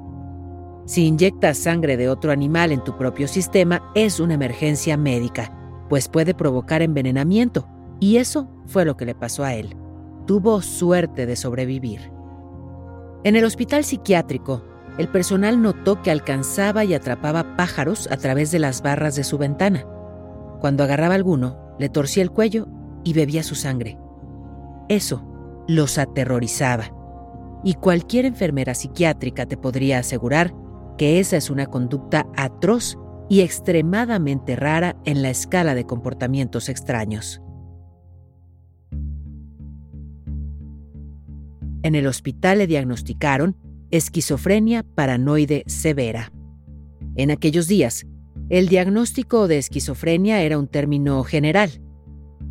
Si 0.87 1.07
inyectas 1.07 1.59
sangre 1.59 1.97
de 1.97 2.09
otro 2.09 2.31
animal 2.31 2.71
en 2.71 2.85
tu 2.85 2.97
propio 2.97 3.27
sistema, 3.27 3.91
es 3.95 4.21
una 4.21 4.35
emergencia 4.35 4.97
médica, 4.97 5.53
pues 5.89 6.09
puede 6.09 6.33
provocar 6.33 6.81
envenenamiento, 6.81 7.69
y 7.99 8.17
eso 8.17 8.49
fue 8.67 8.85
lo 8.85 8.97
que 8.97 9.05
le 9.05 9.15
pasó 9.15 9.43
a 9.43 9.55
él. 9.55 9.77
Tuvo 10.27 10.63
suerte 10.63 11.27
de 11.27 11.35
sobrevivir. 11.35 12.13
En 13.25 13.35
el 13.35 13.45
hospital 13.45 13.83
psiquiátrico, 13.83 14.63
el 14.99 15.09
personal 15.09 15.63
notó 15.63 16.03
que 16.03 16.11
alcanzaba 16.11 16.85
y 16.85 16.93
atrapaba 16.93 17.57
pájaros 17.57 18.09
a 18.11 18.17
través 18.17 18.51
de 18.51 18.59
las 18.59 18.83
barras 18.83 19.15
de 19.15 19.23
su 19.25 19.39
ventana. 19.39 19.87
Cuando 20.61 20.83
agarraba 20.83 21.15
alguno, 21.15 21.77
le 21.79 21.89
torcía 21.89 22.25
el 22.25 22.33
cuello 22.33 22.67
y 23.05 23.13
bebía 23.13 23.45
su 23.45 23.55
sangre. 23.55 23.97
Eso 24.89 25.25
los 25.69 25.99
aterrorizaba. 25.99 26.93
Y 27.63 27.75
cualquier 27.75 28.25
enfermera 28.25 28.75
psiquiátrica 28.75 29.47
te 29.47 29.57
podría 29.57 30.01
asegurar 30.01 30.53
que 30.97 31.21
esa 31.21 31.37
es 31.37 31.49
una 31.49 31.67
conducta 31.67 32.27
atroz 32.37 32.99
y 33.29 33.43
extremadamente 33.43 34.57
rara 34.57 34.97
en 35.05 35.23
la 35.23 35.31
escala 35.31 35.77
de 35.77 35.85
comportamientos 35.85 36.69
extraños. 36.69 37.41
En 41.83 41.95
el 41.95 42.07
hospital 42.09 42.59
le 42.59 42.67
diagnosticaron 42.67 43.57
esquizofrenia 43.91 44.83
paranoide 44.83 45.65
severa. 45.67 46.33
En 47.17 47.31
aquellos 47.31 47.69
días, 47.69 48.07
el 48.49 48.69
diagnóstico 48.69 49.49
de 49.49 49.59
esquizofrenia 49.59 50.41
era 50.43 50.59
un 50.59 50.69
término 50.69 51.23
general. 51.25 51.83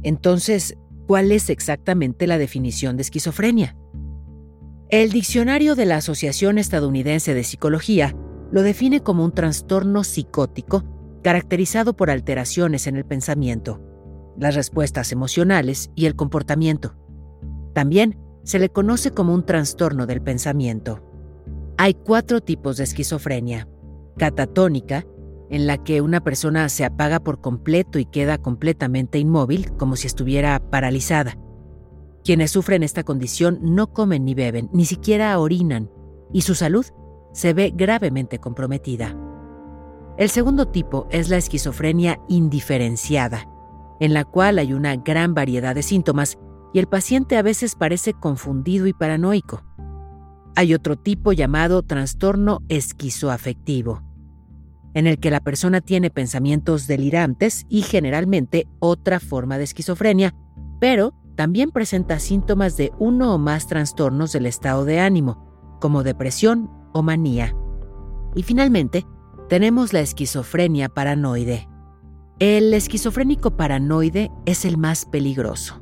Entonces, 0.04 0.78
¿cuál 1.08 1.32
es 1.32 1.50
exactamente 1.50 2.28
la 2.28 2.38
definición 2.38 2.98
de 2.98 3.04
esquizofrenia? 3.04 3.76
El 4.90 5.12
diccionario 5.12 5.76
de 5.76 5.86
la 5.86 5.98
Asociación 5.98 6.58
Estadounidense 6.58 7.34
de 7.34 7.44
Psicología 7.44 8.16
lo 8.52 8.62
define 8.62 9.02
como 9.02 9.26
un 9.26 9.34
trastorno 9.34 10.04
psicótico 10.04 10.84
caracterizado 11.24 11.96
por 11.96 12.10
alteraciones 12.10 12.88
en 12.88 12.96
el 12.96 13.06
pensamiento, 13.06 13.82
las 14.38 14.56
respuestas 14.56 15.12
emocionales 15.12 15.90
y 15.96 16.06
el 16.06 16.16
comportamiento. 16.16 16.96
También 17.74 18.18
se 18.44 18.60
le 18.60 18.70
conoce 18.70 19.12
como 19.12 19.34
un 19.34 19.46
trastorno 19.46 20.06
del 20.06 20.22
pensamiento. 20.22 21.07
Hay 21.80 21.94
cuatro 21.94 22.42
tipos 22.42 22.78
de 22.78 22.86
esquizofrenia. 22.86 23.68
Catatónica, 24.18 25.06
en 25.52 25.68
la 25.68 25.78
que 25.78 26.02
una 26.02 26.22
persona 26.22 26.70
se 26.70 26.84
apaga 26.84 27.20
por 27.20 27.40
completo 27.40 28.00
y 28.00 28.06
queda 28.06 28.40
completamente 28.40 29.20
inmóvil, 29.20 29.72
como 29.78 29.96
si 29.96 30.08
estuviera 30.08 30.60
paralizada. 30.72 31.38
Quienes 32.24 32.50
sufren 32.50 32.82
esta 32.82 33.04
condición 33.04 33.60
no 33.62 33.94
comen 33.94 34.26
ni 34.26 34.34
beben, 34.34 34.70
ni 34.74 34.86
siquiera 34.86 35.38
orinan, 35.40 35.92
y 36.34 36.42
su 36.42 36.56
salud 36.56 36.86
se 37.32 37.54
ve 37.54 37.72
gravemente 37.76 38.40
comprometida. 38.40 39.16
El 40.18 40.30
segundo 40.32 40.70
tipo 40.70 41.08
es 41.12 41.30
la 41.30 41.38
esquizofrenia 41.38 42.20
indiferenciada, 42.28 43.48
en 44.00 44.16
la 44.16 44.26
cual 44.26 44.58
hay 44.58 44.74
una 44.74 44.96
gran 44.96 45.36
variedad 45.36 45.76
de 45.76 45.84
síntomas 45.84 46.40
y 46.74 46.80
el 46.80 46.88
paciente 46.88 47.38
a 47.38 47.44
veces 47.44 47.76
parece 47.76 48.14
confundido 48.14 48.88
y 48.88 48.94
paranoico. 48.94 49.62
Hay 50.58 50.74
otro 50.74 50.96
tipo 50.96 51.34
llamado 51.34 51.84
trastorno 51.84 52.64
esquizoafectivo, 52.68 54.02
en 54.96 55.06
el 55.06 55.20
que 55.20 55.30
la 55.30 55.40
persona 55.40 55.82
tiene 55.82 56.10
pensamientos 56.10 56.88
delirantes 56.88 57.68
y 57.70 57.84
generalmente 57.84 58.68
otra 58.80 59.20
forma 59.20 59.60
de 59.60 59.66
esquizofrenia, 59.66 60.34
pero 60.80 61.14
también 61.36 61.70
presenta 61.70 62.18
síntomas 62.18 62.76
de 62.76 62.92
uno 62.98 63.36
o 63.36 63.38
más 63.38 63.68
trastornos 63.68 64.32
del 64.32 64.48
estado 64.48 64.84
de 64.84 65.00
ánimo, 65.00 65.78
como 65.80 66.02
depresión 66.02 66.72
o 66.92 67.04
manía. 67.04 67.56
Y 68.34 68.42
finalmente, 68.42 69.06
tenemos 69.50 69.94
la 69.94 70.00
esquizofrenia 70.00 70.90
paranoide. 70.90 71.70
El 72.40 72.74
esquizofrénico 72.74 73.52
paranoide 73.52 74.32
es 74.48 74.66
el 74.66 74.80
más 74.80 75.06
peligroso. 75.06 75.80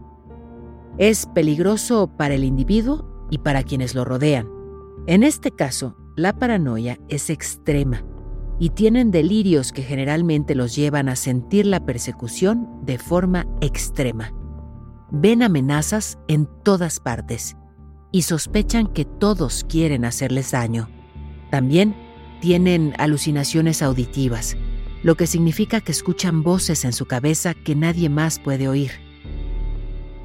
Es 0.98 1.28
peligroso 1.28 2.08
para 2.18 2.34
el 2.34 2.44
individuo 2.44 3.28
y 3.32 3.38
para 3.38 3.64
quienes 3.64 3.96
lo 3.96 4.04
rodean. 4.04 4.55
En 5.08 5.22
este 5.22 5.52
caso, 5.52 5.96
la 6.16 6.34
paranoia 6.34 6.98
es 7.10 7.30
extrema 7.30 8.04
y 8.60 8.70
tienen 8.70 9.12
delirios 9.12 9.72
que 9.72 9.84
generalmente 9.84 10.56
los 10.56 10.76
llevan 10.76 11.10
a 11.10 11.16
sentir 11.16 11.68
la 11.68 11.86
persecución 11.86 12.68
de 12.84 12.98
forma 12.98 13.46
extrema. 13.62 14.34
Ven 15.12 15.44
amenazas 15.44 16.18
en 16.28 16.48
todas 16.64 17.00
partes 17.00 17.56
y 18.12 18.24
sospechan 18.24 18.88
que 18.88 19.06
todos 19.06 19.64
quieren 19.70 20.06
hacerles 20.06 20.52
daño. 20.52 20.90
También 21.52 21.96
tienen 22.42 22.96
alucinaciones 22.98 23.84
auditivas, 23.84 24.58
lo 25.04 25.14
que 25.16 25.28
significa 25.28 25.82
que 25.82 25.92
escuchan 25.92 26.42
voces 26.42 26.84
en 26.84 26.94
su 26.94 27.06
cabeza 27.06 27.54
que 27.54 27.76
nadie 27.76 28.10
más 28.10 28.40
puede 28.40 28.68
oír. 28.68 28.92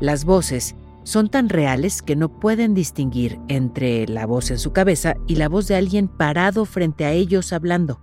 Las 0.01 0.25
voces 0.25 0.75
son 1.11 1.29
tan 1.29 1.49
reales 1.49 2.03
que 2.03 2.15
no 2.15 2.29
pueden 2.29 2.73
distinguir 2.73 3.41
entre 3.49 4.07
la 4.07 4.27
voz 4.27 4.53
en 4.53 4.61
su 4.61 4.73
cabeza 4.73 5.17
y 5.27 5.35
la 5.35 5.49
voz 5.49 5.67
de 5.67 5.75
alguien 5.75 6.07
parado 6.07 6.65
frente 6.65 7.05
a 7.05 7.11
ellos 7.11 7.53
hablando. 7.53 8.01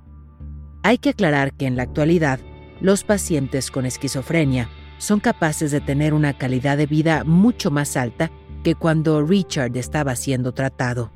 Hay 0.84 0.98
que 0.98 1.12
aclarar 1.12 1.54
que 1.54 1.68
en 1.68 1.78
la 1.78 1.84
actualidad, 1.84 2.42
los 2.82 3.06
pacientes 3.06 3.72
con 3.72 3.86
esquizofrenia 3.86 4.68
son 4.98 5.22
capaces 5.22 5.72
de 5.72 5.80
tener 5.80 6.14
una 6.14 6.38
calidad 6.38 6.76
de 6.76 6.86
vida 6.86 7.24
mucho 7.24 7.72
más 7.72 7.96
alta 7.96 8.30
que 8.62 8.76
cuando 8.76 9.24
Richard 9.24 9.78
estaba 9.78 10.18
siendo 10.18 10.52
tratado. 10.52 11.14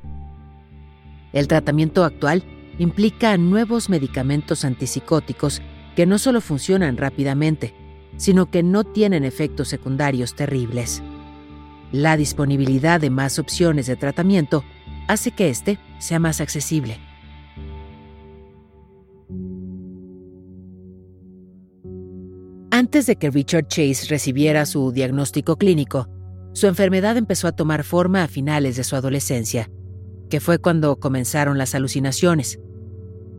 El 1.34 1.46
tratamiento 1.46 2.04
actual 2.04 2.42
implica 2.78 3.36
nuevos 3.36 3.90
medicamentos 3.90 4.64
antipsicóticos 4.64 5.60
que 5.94 6.06
no 6.06 6.16
solo 6.16 6.40
funcionan 6.40 6.96
rápidamente, 6.96 7.74
sino 8.16 8.50
que 8.50 8.62
no 8.62 8.82
tienen 8.82 9.24
efectos 9.24 9.68
secundarios 9.68 10.34
terribles. 10.34 11.02
La 11.92 12.16
disponibilidad 12.16 13.00
de 13.02 13.10
más 13.10 13.38
opciones 13.38 13.86
de 13.86 13.96
tratamiento 13.96 14.64
hace 15.08 15.30
que 15.30 15.50
este 15.50 15.78
sea 15.98 16.18
más 16.18 16.40
accesible. 16.40 16.98
Antes 22.70 23.04
de 23.04 23.16
que 23.16 23.30
Richard 23.30 23.68
Chase 23.68 24.06
recibiera 24.08 24.64
su 24.64 24.90
diagnóstico 24.90 25.56
clínico, 25.56 26.08
su 26.54 26.66
enfermedad 26.66 27.18
empezó 27.18 27.46
a 27.46 27.52
tomar 27.52 27.84
forma 27.84 28.22
a 28.22 28.28
finales 28.28 28.76
de 28.76 28.84
su 28.84 28.96
adolescencia, 28.96 29.70
que 30.30 30.40
fue 30.40 30.58
cuando 30.58 30.96
comenzaron 30.96 31.58
las 31.58 31.74
alucinaciones. 31.74 32.58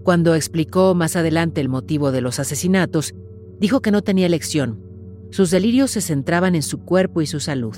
Cuando 0.03 0.35
explicó 0.35 0.93
más 0.93 1.15
adelante 1.15 1.59
el 1.59 1.69
motivo 1.69 2.11
de 2.11 2.21
los 2.21 2.39
asesinatos, 2.39 3.15
dijo 3.59 3.81
que 3.81 3.89
no 3.89 4.03
tenía 4.03 4.27
elección. 4.27 4.79
Sus 5.31 5.49
delirios 5.49 5.89
se 5.89 6.01
centraban 6.01 6.53
en 6.53 6.61
su 6.61 6.85
cuerpo 6.85 7.21
y 7.21 7.25
su 7.25 7.39
salud. 7.39 7.75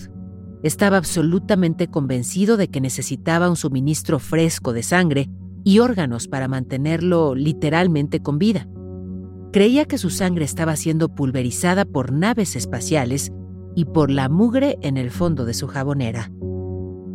Estaba 0.66 0.97
absolutamente 0.97 1.89
convencido 1.89 2.57
de 2.57 2.70
que 2.70 2.82
necesitaba 2.82 3.51
un 3.51 3.55
suministro 3.55 4.18
fresco 4.18 4.74
de 4.74 4.82
sangre 4.82 5.30
y 5.63 5.78
órganos 5.78 6.28
para 6.28 6.47
mantenerlo 6.47 7.36
literalmente 7.36 8.24
con 8.24 8.39
vida. 8.39 8.68
Creía 9.53 9.86
que 9.86 9.99
su 9.99 10.09
sangre 10.09 10.43
estaba 10.43 10.76
siendo 10.76 11.13
pulverizada 11.13 11.86
por 11.86 12.11
naves 12.11 12.55
espaciales 12.55 13.32
y 13.76 13.86
por 13.86 14.09
la 14.09 14.28
mugre 14.28 14.80
en 14.82 14.97
el 14.97 15.11
fondo 15.11 15.45
de 15.45 15.53
su 15.53 15.68
jabonera. 15.68 16.32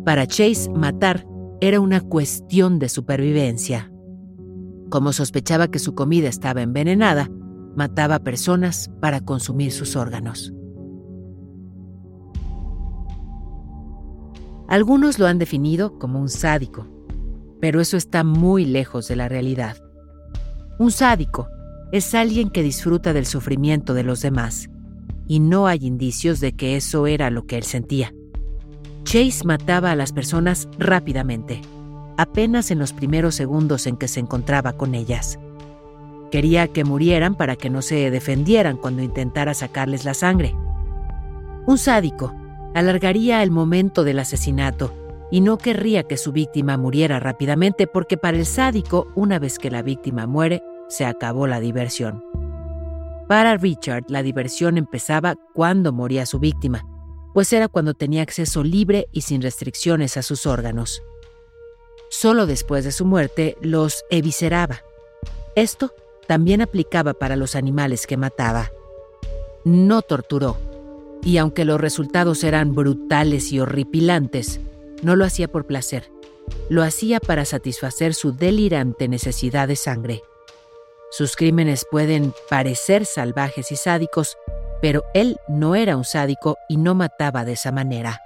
Para 0.05 0.27
Chase, 0.27 0.69
matar 0.69 1.27
era 1.59 1.81
una 1.81 1.99
cuestión 1.99 2.79
de 2.79 2.87
supervivencia. 2.87 3.91
Como 4.89 5.11
sospechaba 5.11 5.67
que 5.67 5.79
su 5.79 5.93
comida 5.93 6.29
estaba 6.29 6.61
envenenada, 6.61 7.29
mataba 7.75 8.19
personas 8.19 8.89
para 9.01 9.19
consumir 9.19 9.73
sus 9.73 9.97
órganos. 9.97 10.53
Algunos 14.71 15.19
lo 15.19 15.27
han 15.27 15.37
definido 15.37 15.99
como 15.99 16.21
un 16.21 16.29
sádico, 16.29 16.87
pero 17.59 17.81
eso 17.81 17.97
está 17.97 18.23
muy 18.23 18.63
lejos 18.63 19.05
de 19.09 19.17
la 19.17 19.27
realidad. 19.27 19.75
Un 20.79 20.91
sádico 20.91 21.49
es 21.91 22.15
alguien 22.15 22.49
que 22.49 22.63
disfruta 22.63 23.11
del 23.11 23.25
sufrimiento 23.25 23.93
de 23.93 24.03
los 24.03 24.21
demás, 24.21 24.69
y 25.27 25.41
no 25.41 25.67
hay 25.67 25.79
indicios 25.81 26.39
de 26.39 26.53
que 26.53 26.77
eso 26.77 27.05
era 27.05 27.29
lo 27.29 27.45
que 27.45 27.57
él 27.57 27.63
sentía. 27.63 28.13
Chase 29.03 29.43
mataba 29.43 29.91
a 29.91 29.95
las 29.97 30.13
personas 30.13 30.69
rápidamente, 30.79 31.59
apenas 32.15 32.71
en 32.71 32.79
los 32.79 32.93
primeros 32.93 33.35
segundos 33.35 33.87
en 33.87 33.97
que 33.97 34.07
se 34.07 34.21
encontraba 34.21 34.77
con 34.77 34.95
ellas. 34.95 35.37
Quería 36.31 36.69
que 36.69 36.85
murieran 36.85 37.35
para 37.35 37.57
que 37.57 37.69
no 37.69 37.81
se 37.81 38.09
defendieran 38.09 38.77
cuando 38.77 39.03
intentara 39.03 39.53
sacarles 39.53 40.05
la 40.05 40.13
sangre. 40.13 40.55
Un 41.67 41.77
sádico 41.77 42.33
alargaría 42.73 43.43
el 43.43 43.51
momento 43.51 44.03
del 44.03 44.19
asesinato 44.19 44.93
y 45.31 45.41
no 45.41 45.57
querría 45.57 46.03
que 46.03 46.17
su 46.17 46.31
víctima 46.31 46.77
muriera 46.77 47.19
rápidamente 47.19 47.87
porque 47.87 48.17
para 48.17 48.37
el 48.37 48.45
sádico, 48.45 49.07
una 49.15 49.39
vez 49.39 49.59
que 49.59 49.71
la 49.71 49.81
víctima 49.81 50.27
muere, 50.27 50.61
se 50.89 51.05
acabó 51.05 51.47
la 51.47 51.59
diversión. 51.59 52.23
Para 53.27 53.55
Richard, 53.55 54.03
la 54.09 54.23
diversión 54.23 54.77
empezaba 54.77 55.35
cuando 55.53 55.93
moría 55.93 56.25
su 56.25 56.39
víctima, 56.39 56.85
pues 57.33 57.53
era 57.53 57.69
cuando 57.69 57.93
tenía 57.93 58.23
acceso 58.23 58.61
libre 58.61 59.07
y 59.13 59.21
sin 59.21 59.41
restricciones 59.41 60.17
a 60.17 60.21
sus 60.21 60.45
órganos. 60.45 61.01
Solo 62.09 62.45
después 62.45 62.83
de 62.83 62.91
su 62.91 63.05
muerte 63.05 63.55
los 63.61 64.03
evisceraba. 64.09 64.81
Esto 65.55 65.93
también 66.27 66.61
aplicaba 66.61 67.13
para 67.13 67.37
los 67.37 67.55
animales 67.55 68.05
que 68.05 68.17
mataba. 68.17 68.69
No 69.63 70.01
torturó, 70.01 70.57
y 71.23 71.37
aunque 71.37 71.65
los 71.65 71.79
resultados 71.79 72.43
eran 72.43 72.73
brutales 72.73 73.51
y 73.51 73.59
horripilantes, 73.59 74.59
no 75.03 75.15
lo 75.15 75.25
hacía 75.25 75.47
por 75.47 75.65
placer, 75.65 76.11
lo 76.69 76.83
hacía 76.83 77.19
para 77.19 77.45
satisfacer 77.45 78.13
su 78.13 78.35
delirante 78.35 79.07
necesidad 79.07 79.67
de 79.67 79.75
sangre. 79.75 80.21
Sus 81.11 81.35
crímenes 81.35 81.85
pueden 81.89 82.33
parecer 82.49 83.05
salvajes 83.05 83.71
y 83.71 83.75
sádicos, 83.75 84.37
pero 84.81 85.03
él 85.13 85.37
no 85.47 85.75
era 85.75 85.97
un 85.97 86.05
sádico 86.05 86.57
y 86.69 86.77
no 86.77 86.95
mataba 86.95 87.45
de 87.45 87.53
esa 87.53 87.71
manera. 87.71 88.21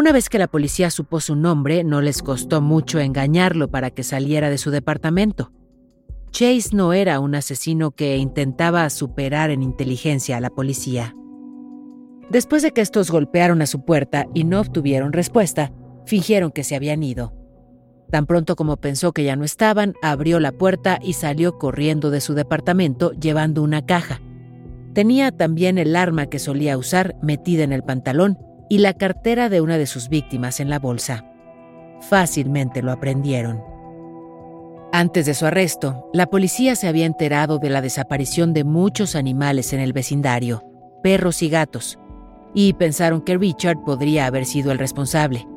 Una 0.00 0.12
vez 0.12 0.30
que 0.30 0.38
la 0.38 0.48
policía 0.48 0.90
supo 0.90 1.20
su 1.20 1.36
nombre, 1.36 1.84
no 1.84 2.00
les 2.00 2.22
costó 2.22 2.62
mucho 2.62 3.00
engañarlo 3.00 3.70
para 3.70 3.90
que 3.90 4.02
saliera 4.02 4.48
de 4.48 4.56
su 4.56 4.70
departamento. 4.70 5.52
Chase 6.30 6.70
no 6.72 6.94
era 6.94 7.20
un 7.20 7.34
asesino 7.34 7.90
que 7.90 8.16
intentaba 8.16 8.88
superar 8.88 9.50
en 9.50 9.62
inteligencia 9.62 10.38
a 10.38 10.40
la 10.40 10.48
policía. 10.48 11.14
Después 12.30 12.62
de 12.62 12.70
que 12.70 12.80
estos 12.80 13.10
golpearon 13.10 13.60
a 13.60 13.66
su 13.66 13.84
puerta 13.84 14.24
y 14.32 14.44
no 14.44 14.60
obtuvieron 14.60 15.12
respuesta, 15.12 15.70
fingieron 16.06 16.50
que 16.50 16.64
se 16.64 16.76
habían 16.76 17.02
ido. 17.02 17.34
Tan 18.10 18.24
pronto 18.24 18.56
como 18.56 18.78
pensó 18.78 19.12
que 19.12 19.24
ya 19.24 19.36
no 19.36 19.44
estaban, 19.44 19.92
abrió 20.00 20.40
la 20.40 20.52
puerta 20.52 20.98
y 21.02 21.12
salió 21.12 21.58
corriendo 21.58 22.10
de 22.10 22.22
su 22.22 22.32
departamento 22.32 23.12
llevando 23.12 23.62
una 23.62 23.84
caja. 23.84 24.22
Tenía 24.94 25.30
también 25.30 25.76
el 25.76 25.94
arma 25.94 26.24
que 26.24 26.38
solía 26.38 26.78
usar 26.78 27.16
metida 27.20 27.64
en 27.64 27.74
el 27.74 27.82
pantalón 27.82 28.38
y 28.70 28.78
la 28.78 28.94
cartera 28.94 29.48
de 29.48 29.60
una 29.60 29.76
de 29.78 29.86
sus 29.86 30.08
víctimas 30.08 30.60
en 30.60 30.70
la 30.70 30.78
bolsa. 30.78 31.24
Fácilmente 32.08 32.82
lo 32.82 32.92
aprendieron. 32.92 33.62
Antes 34.92 35.26
de 35.26 35.34
su 35.34 35.44
arresto, 35.44 36.08
la 36.12 36.26
policía 36.26 36.76
se 36.76 36.86
había 36.86 37.04
enterado 37.04 37.58
de 37.58 37.68
la 37.68 37.82
desaparición 37.82 38.54
de 38.54 38.62
muchos 38.62 39.16
animales 39.16 39.72
en 39.72 39.80
el 39.80 39.92
vecindario, 39.92 40.64
perros 41.02 41.42
y 41.42 41.48
gatos, 41.48 41.98
y 42.54 42.72
pensaron 42.74 43.22
que 43.22 43.36
Richard 43.36 43.82
podría 43.84 44.26
haber 44.26 44.46
sido 44.46 44.70
el 44.70 44.78
responsable. 44.78 45.48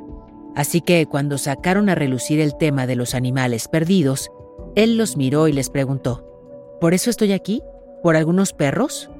Así 0.55 0.81
que 0.81 1.05
cuando 1.05 1.37
sacaron 1.37 1.89
a 1.89 1.95
relucir 1.95 2.39
el 2.39 2.57
tema 2.57 2.87
de 2.87 2.95
los 2.95 3.13
animales 3.13 3.67
perdidos, 3.67 4.31
él 4.75 4.97
los 4.97 5.17
miró 5.17 5.47
y 5.47 5.53
les 5.53 5.69
preguntó, 5.69 6.27
¿Por 6.81 6.95
eso 6.95 7.11
estoy 7.11 7.31
aquí? 7.31 7.61
¿Por 8.01 8.15
algunos 8.15 8.53
perros? 8.53 9.11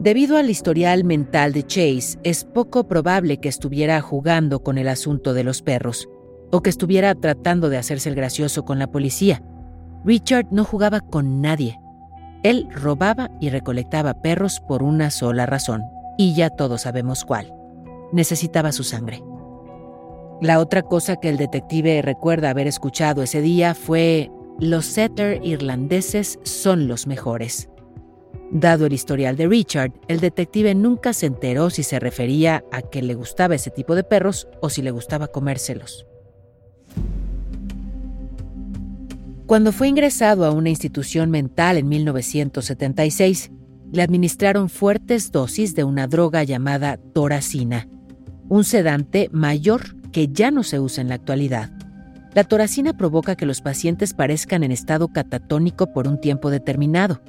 Debido 0.00 0.36
al 0.36 0.50
historial 0.50 1.04
mental 1.04 1.52
de 1.52 1.62
Chase, 1.62 2.18
es 2.24 2.44
poco 2.44 2.88
probable 2.88 3.38
que 3.38 3.48
estuviera 3.48 4.00
jugando 4.00 4.62
con 4.62 4.76
el 4.76 4.88
asunto 4.88 5.34
de 5.34 5.44
los 5.44 5.62
perros, 5.62 6.08
o 6.50 6.62
que 6.62 6.70
estuviera 6.70 7.14
tratando 7.14 7.68
de 7.68 7.78
hacerse 7.78 8.08
el 8.08 8.14
gracioso 8.14 8.64
con 8.64 8.78
la 8.78 8.90
policía. 8.90 9.42
Richard 10.04 10.46
no 10.50 10.64
jugaba 10.64 11.00
con 11.00 11.40
nadie. 11.40 11.78
Él 12.42 12.68
robaba 12.72 13.30
y 13.40 13.50
recolectaba 13.50 14.20
perros 14.20 14.60
por 14.66 14.82
una 14.82 15.10
sola 15.10 15.46
razón, 15.46 15.82
y 16.18 16.34
ya 16.34 16.50
todos 16.50 16.82
sabemos 16.82 17.24
cuál. 17.24 17.54
Necesitaba 18.12 18.72
su 18.72 18.84
sangre. 18.84 19.22
La 20.42 20.58
otra 20.58 20.82
cosa 20.82 21.16
que 21.16 21.28
el 21.28 21.36
detective 21.36 22.02
recuerda 22.02 22.50
haber 22.50 22.66
escuchado 22.66 23.22
ese 23.22 23.40
día 23.40 23.74
fue, 23.74 24.30
los 24.58 24.84
setter 24.84 25.40
irlandeses 25.44 26.38
son 26.42 26.88
los 26.88 27.06
mejores. 27.06 27.70
Dado 28.54 28.86
el 28.86 28.92
historial 28.92 29.36
de 29.36 29.48
Richard, 29.48 29.92
el 30.06 30.20
detective 30.20 30.76
nunca 30.76 31.12
se 31.12 31.26
enteró 31.26 31.70
si 31.70 31.82
se 31.82 31.98
refería 31.98 32.64
a 32.70 32.82
que 32.82 33.02
le 33.02 33.14
gustaba 33.14 33.56
ese 33.56 33.72
tipo 33.72 33.96
de 33.96 34.04
perros 34.04 34.46
o 34.62 34.70
si 34.70 34.80
le 34.80 34.92
gustaba 34.92 35.26
comérselos. 35.26 36.06
Cuando 39.46 39.72
fue 39.72 39.88
ingresado 39.88 40.44
a 40.44 40.52
una 40.52 40.70
institución 40.70 41.32
mental 41.32 41.78
en 41.78 41.88
1976, 41.88 43.50
le 43.90 44.02
administraron 44.02 44.68
fuertes 44.68 45.32
dosis 45.32 45.74
de 45.74 45.82
una 45.82 46.06
droga 46.06 46.44
llamada 46.44 46.98
toracina, 47.12 47.88
un 48.48 48.62
sedante 48.62 49.30
mayor 49.32 50.00
que 50.12 50.28
ya 50.28 50.52
no 50.52 50.62
se 50.62 50.78
usa 50.78 51.02
en 51.02 51.08
la 51.08 51.16
actualidad. 51.16 51.72
La 52.34 52.44
toracina 52.44 52.96
provoca 52.96 53.34
que 53.34 53.46
los 53.46 53.60
pacientes 53.60 54.14
parezcan 54.14 54.62
en 54.62 54.70
estado 54.70 55.08
catatónico 55.08 55.92
por 55.92 56.06
un 56.06 56.20
tiempo 56.20 56.50
determinado 56.50 57.20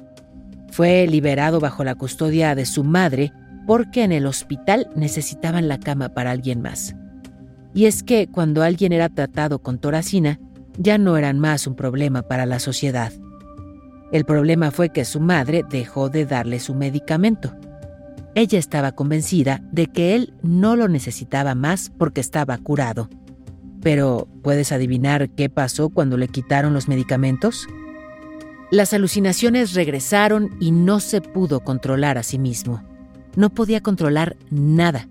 fue 0.76 1.06
liberado 1.06 1.58
bajo 1.58 1.84
la 1.84 1.94
custodia 1.94 2.54
de 2.54 2.66
su 2.66 2.84
madre 2.84 3.32
porque 3.66 4.04
en 4.04 4.12
el 4.12 4.26
hospital 4.26 4.90
necesitaban 4.94 5.68
la 5.68 5.80
cama 5.80 6.10
para 6.10 6.32
alguien 6.32 6.60
más. 6.60 6.94
Y 7.72 7.86
es 7.86 8.02
que 8.02 8.26
cuando 8.26 8.62
alguien 8.62 8.92
era 8.92 9.08
tratado 9.08 9.60
con 9.60 9.78
toracina, 9.78 10.38
ya 10.76 10.98
no 10.98 11.16
eran 11.16 11.38
más 11.38 11.66
un 11.66 11.76
problema 11.76 12.20
para 12.20 12.44
la 12.44 12.58
sociedad. 12.58 13.10
El 14.12 14.26
problema 14.26 14.70
fue 14.70 14.90
que 14.90 15.06
su 15.06 15.18
madre 15.18 15.64
dejó 15.66 16.10
de 16.10 16.26
darle 16.26 16.60
su 16.60 16.74
medicamento. 16.74 17.54
Ella 18.34 18.58
estaba 18.58 18.92
convencida 18.92 19.62
de 19.72 19.86
que 19.86 20.14
él 20.14 20.34
no 20.42 20.76
lo 20.76 20.88
necesitaba 20.88 21.54
más 21.54 21.90
porque 21.96 22.20
estaba 22.20 22.58
curado. 22.58 23.08
Pero, 23.80 24.28
¿puedes 24.42 24.72
adivinar 24.72 25.30
qué 25.30 25.48
pasó 25.48 25.88
cuando 25.88 26.18
le 26.18 26.28
quitaron 26.28 26.74
los 26.74 26.86
medicamentos? 26.86 27.66
Las 28.70 28.92
alucinaciones 28.92 29.74
regresaron 29.74 30.56
y 30.58 30.72
no 30.72 30.98
se 30.98 31.20
pudo 31.20 31.60
controlar 31.60 32.18
a 32.18 32.24
sí 32.24 32.38
mismo. 32.38 32.82
No 33.36 33.50
podía 33.50 33.80
controlar 33.80 34.36
nada. 34.50 35.06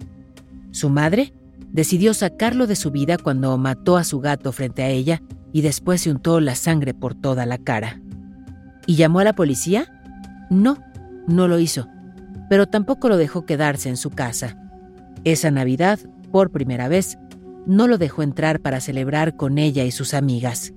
Su 0.72 0.90
madre 0.90 1.34
decidió 1.72 2.14
sacarlo 2.14 2.68
de 2.68 2.76
su 2.76 2.92
vida 2.92 3.18
cuando 3.18 3.58
mató 3.58 3.96
a 3.96 4.04
su 4.04 4.20
gato 4.20 4.52
frente 4.52 4.84
a 4.84 4.90
ella 4.90 5.22
y 5.54 5.62
después 5.62 6.02
se 6.02 6.12
untó 6.12 6.42
la 6.42 6.56
sangre 6.56 6.94
por 6.94 7.16
toda 7.16 7.46
la 7.46 7.58
cara. 7.58 8.02
¿Y 8.88 8.96
llamó 8.96 9.20
a 9.20 9.24
la 9.24 9.34
policía? 9.34 10.02
No, 10.50 10.78
no 11.28 11.48
lo 11.48 11.60
hizo, 11.60 11.88
pero 12.50 12.68
tampoco 12.68 13.08
lo 13.08 13.16
dejó 13.16 13.46
quedarse 13.46 13.88
en 13.88 13.98
su 13.98 14.10
casa. 14.10 14.58
Esa 15.24 15.50
Navidad, 15.50 16.00
por 16.32 16.52
primera 16.52 16.90
vez, 16.90 17.18
no 17.66 17.88
lo 17.88 17.98
dejó 17.98 18.22
entrar 18.22 18.60
para 18.60 18.82
celebrar 18.82 19.38
con 19.38 19.58
ella 19.58 19.86
y 19.86 19.92
sus 19.92 20.14
amigas. 20.14 20.74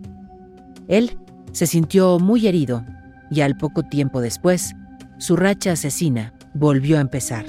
Él 0.86 1.18
se 1.52 1.66
sintió 1.66 2.18
muy 2.18 2.46
herido 2.46 2.84
y 3.30 3.40
al 3.40 3.56
poco 3.56 3.82
tiempo 3.82 4.20
después, 4.20 4.74
su 5.18 5.36
racha 5.36 5.72
asesina 5.72 6.32
volvió 6.54 6.98
a 6.98 7.00
empezar. 7.00 7.44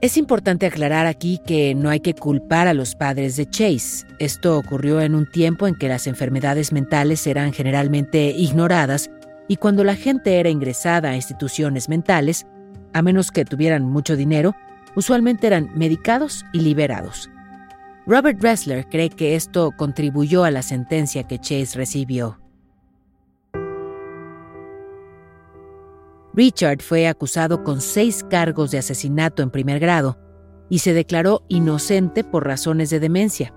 Es 0.00 0.16
importante 0.16 0.64
aclarar 0.64 1.06
aquí 1.06 1.40
que 1.46 1.74
no 1.74 1.90
hay 1.90 2.00
que 2.00 2.14
culpar 2.14 2.68
a 2.68 2.74
los 2.74 2.94
padres 2.94 3.36
de 3.36 3.44
Chase. 3.44 4.06
Esto 4.18 4.56
ocurrió 4.56 5.02
en 5.02 5.14
un 5.14 5.30
tiempo 5.30 5.66
en 5.66 5.74
que 5.74 5.88
las 5.88 6.06
enfermedades 6.06 6.72
mentales 6.72 7.26
eran 7.26 7.52
generalmente 7.52 8.30
ignoradas 8.30 9.10
y 9.46 9.56
cuando 9.56 9.84
la 9.84 9.96
gente 9.96 10.40
era 10.40 10.48
ingresada 10.48 11.10
a 11.10 11.16
instituciones 11.16 11.90
mentales, 11.90 12.46
a 12.94 13.02
menos 13.02 13.30
que 13.30 13.44
tuvieran 13.44 13.84
mucho 13.84 14.16
dinero, 14.16 14.54
usualmente 14.96 15.46
eran 15.46 15.70
medicados 15.74 16.46
y 16.54 16.60
liberados. 16.60 17.28
Robert 18.06 18.42
Ressler 18.42 18.86
cree 18.88 19.10
que 19.10 19.36
esto 19.36 19.72
contribuyó 19.76 20.44
a 20.44 20.50
la 20.50 20.62
sentencia 20.62 21.24
que 21.24 21.38
Chase 21.38 21.76
recibió. 21.76 22.39
Richard 26.34 26.82
fue 26.82 27.08
acusado 27.08 27.64
con 27.64 27.80
seis 27.80 28.24
cargos 28.28 28.70
de 28.70 28.78
asesinato 28.78 29.42
en 29.42 29.50
primer 29.50 29.80
grado 29.80 30.18
y 30.68 30.78
se 30.78 30.92
declaró 30.92 31.42
inocente 31.48 32.22
por 32.24 32.46
razones 32.46 32.90
de 32.90 33.00
demencia. 33.00 33.54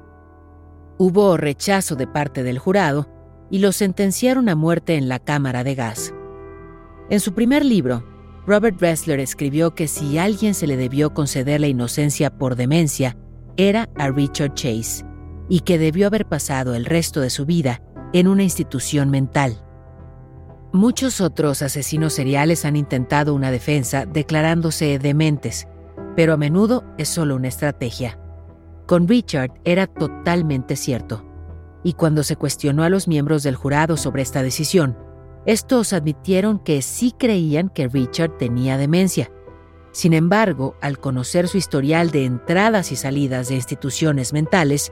Hubo 0.97 1.37
rechazo 1.37 1.95
de 1.95 2.07
parte 2.07 2.43
del 2.43 2.59
jurado 2.59 3.07
y 3.51 3.59
lo 3.59 3.71
sentenciaron 3.71 4.49
a 4.49 4.55
muerte 4.55 4.95
en 4.95 5.07
la 5.07 5.19
cámara 5.19 5.63
de 5.63 5.75
gas. 5.75 6.13
En 7.09 7.19
su 7.19 7.33
primer 7.33 7.63
libro, 7.63 8.03
Robert 8.47 8.81
Ressler 8.81 9.19
escribió 9.19 9.75
que 9.75 9.87
si 9.87 10.17
alguien 10.17 10.53
se 10.53 10.67
le 10.67 10.75
debió 10.75 11.13
conceder 11.13 11.61
la 11.61 11.67
inocencia 11.67 12.35
por 12.35 12.55
demencia, 12.55 13.15
era 13.57 13.89
a 13.95 14.09
Richard 14.09 14.55
Chase, 14.55 15.05
y 15.47 15.61
que 15.61 15.77
debió 15.77 16.07
haber 16.07 16.25
pasado 16.25 16.73
el 16.73 16.85
resto 16.85 17.21
de 17.21 17.29
su 17.29 17.45
vida 17.45 17.81
en 18.13 18.27
una 18.27 18.43
institución 18.43 19.09
mental. 19.09 19.63
Muchos 20.73 21.21
otros 21.21 21.61
asesinos 21.61 22.13
seriales 22.13 22.65
han 22.65 22.75
intentado 22.75 23.35
una 23.35 23.51
defensa 23.51 24.07
declarándose 24.07 24.97
dementes, 24.97 25.67
pero 26.15 26.33
a 26.33 26.37
menudo 26.37 26.83
es 26.97 27.09
solo 27.09 27.35
una 27.35 27.49
estrategia. 27.49 28.17
Con 28.87 29.07
Richard 29.07 29.51
era 29.65 29.85
totalmente 29.85 30.75
cierto, 30.75 31.23
y 31.83 31.93
cuando 31.93 32.23
se 32.23 32.37
cuestionó 32.37 32.83
a 32.83 32.89
los 32.89 33.07
miembros 33.07 33.43
del 33.43 33.55
jurado 33.55 33.97
sobre 33.97 34.23
esta 34.23 34.41
decisión, 34.41 34.97
estos 35.45 35.93
admitieron 35.93 36.57
que 36.57 36.81
sí 36.81 37.13
creían 37.15 37.69
que 37.69 37.87
Richard 37.87 38.39
tenía 38.39 38.75
demencia. 38.75 39.29
Sin 39.91 40.13
embargo, 40.13 40.75
al 40.81 40.97
conocer 40.97 41.47
su 41.47 41.59
historial 41.59 42.09
de 42.09 42.25
entradas 42.25 42.91
y 42.91 42.95
salidas 42.95 43.47
de 43.47 43.55
instituciones 43.55 44.33
mentales, 44.33 44.91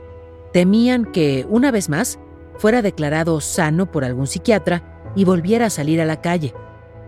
temían 0.52 1.06
que, 1.06 1.44
una 1.50 1.72
vez 1.72 1.88
más, 1.88 2.20
fuera 2.56 2.82
declarado 2.82 3.40
sano 3.40 3.90
por 3.90 4.04
algún 4.04 4.28
psiquiatra 4.28 4.91
y 5.14 5.24
volviera 5.24 5.66
a 5.66 5.70
salir 5.70 6.00
a 6.00 6.04
la 6.04 6.20
calle. 6.20 6.54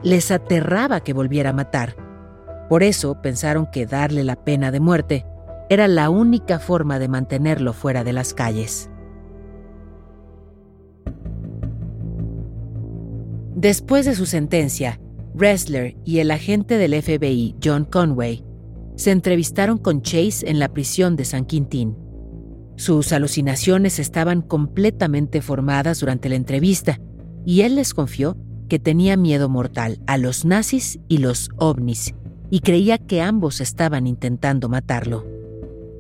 Les 0.03 0.31
aterraba 0.31 1.01
que 1.01 1.13
volviera 1.13 1.51
a 1.51 1.55
matar. 1.55 1.97
Por 2.69 2.83
eso 2.83 3.21
pensaron 3.23 3.67
que 3.67 3.87
darle 3.87 4.25
la 4.25 4.37
pena 4.37 4.71
de 4.71 4.81
muerte 4.81 5.27
era 5.71 5.89
la 5.89 6.11
única 6.11 6.59
forma 6.59 6.99
de 6.99 7.09
mantenerlo 7.09 7.73
fuera 7.73 8.05
de 8.05 8.13
las 8.13 8.35
calles. 8.35 8.91
Después 13.55 14.05
de 14.05 14.15
su 14.15 14.27
sentencia, 14.27 15.01
Ressler 15.35 15.97
y 16.05 16.19
el 16.19 16.31
agente 16.31 16.77
del 16.77 17.01
FBI, 17.01 17.57
John 17.65 17.87
Conway, 17.87 18.45
se 18.97 19.11
entrevistaron 19.11 19.79
con 19.79 20.03
Chase 20.03 20.49
en 20.49 20.59
la 20.59 20.69
prisión 20.69 21.17
de 21.17 21.25
San 21.25 21.47
Quintín. 21.47 21.97
Sus 22.77 23.13
alucinaciones 23.13 23.99
estaban 23.99 24.43
completamente 24.43 25.41
formadas 25.41 26.01
durante 26.01 26.29
la 26.29 26.35
entrevista 26.35 27.01
y 27.45 27.63
él 27.63 27.77
les 27.77 27.95
confió 27.95 28.37
que 28.69 28.79
tenía 28.79 29.17
miedo 29.17 29.49
mortal 29.49 30.01
a 30.07 30.19
los 30.19 30.45
nazis 30.45 30.99
y 31.09 31.19
los 31.19 31.51
ovnis, 31.57 32.15
y 32.51 32.61
creía 32.61 32.99
que 32.99 33.21
ambos 33.21 33.61
estaban 33.61 34.07
intentando 34.07 34.69
matarlo. 34.69 35.27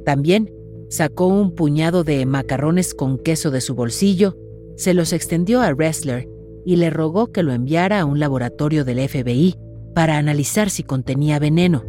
También 0.04 0.50
sacó 0.88 1.26
un 1.26 1.54
puñado 1.54 2.04
de 2.04 2.24
macarrones 2.26 2.94
con 2.94 3.18
queso 3.18 3.50
de 3.50 3.60
su 3.60 3.74
bolsillo, 3.74 4.36
se 4.76 4.94
los 4.94 5.12
extendió 5.12 5.60
a 5.60 5.72
Ressler 5.72 6.28
y 6.64 6.76
le 6.76 6.90
rogó 6.90 7.32
que 7.32 7.42
lo 7.42 7.52
enviara 7.52 8.00
a 8.00 8.04
un 8.04 8.18
laboratorio 8.18 8.84
del 8.84 9.06
FBI 9.08 9.56
para 9.94 10.18
analizar 10.18 10.70
si 10.70 10.82
contenía 10.82 11.38
veneno. 11.38 11.84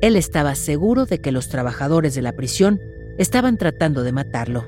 Él 0.00 0.16
estaba 0.16 0.54
seguro 0.54 1.06
de 1.06 1.20
que 1.20 1.32
los 1.32 1.48
trabajadores 1.48 2.14
de 2.14 2.22
la 2.22 2.32
prisión 2.32 2.80
estaban 3.18 3.56
tratando 3.58 4.02
de 4.02 4.12
matarlo. 4.12 4.64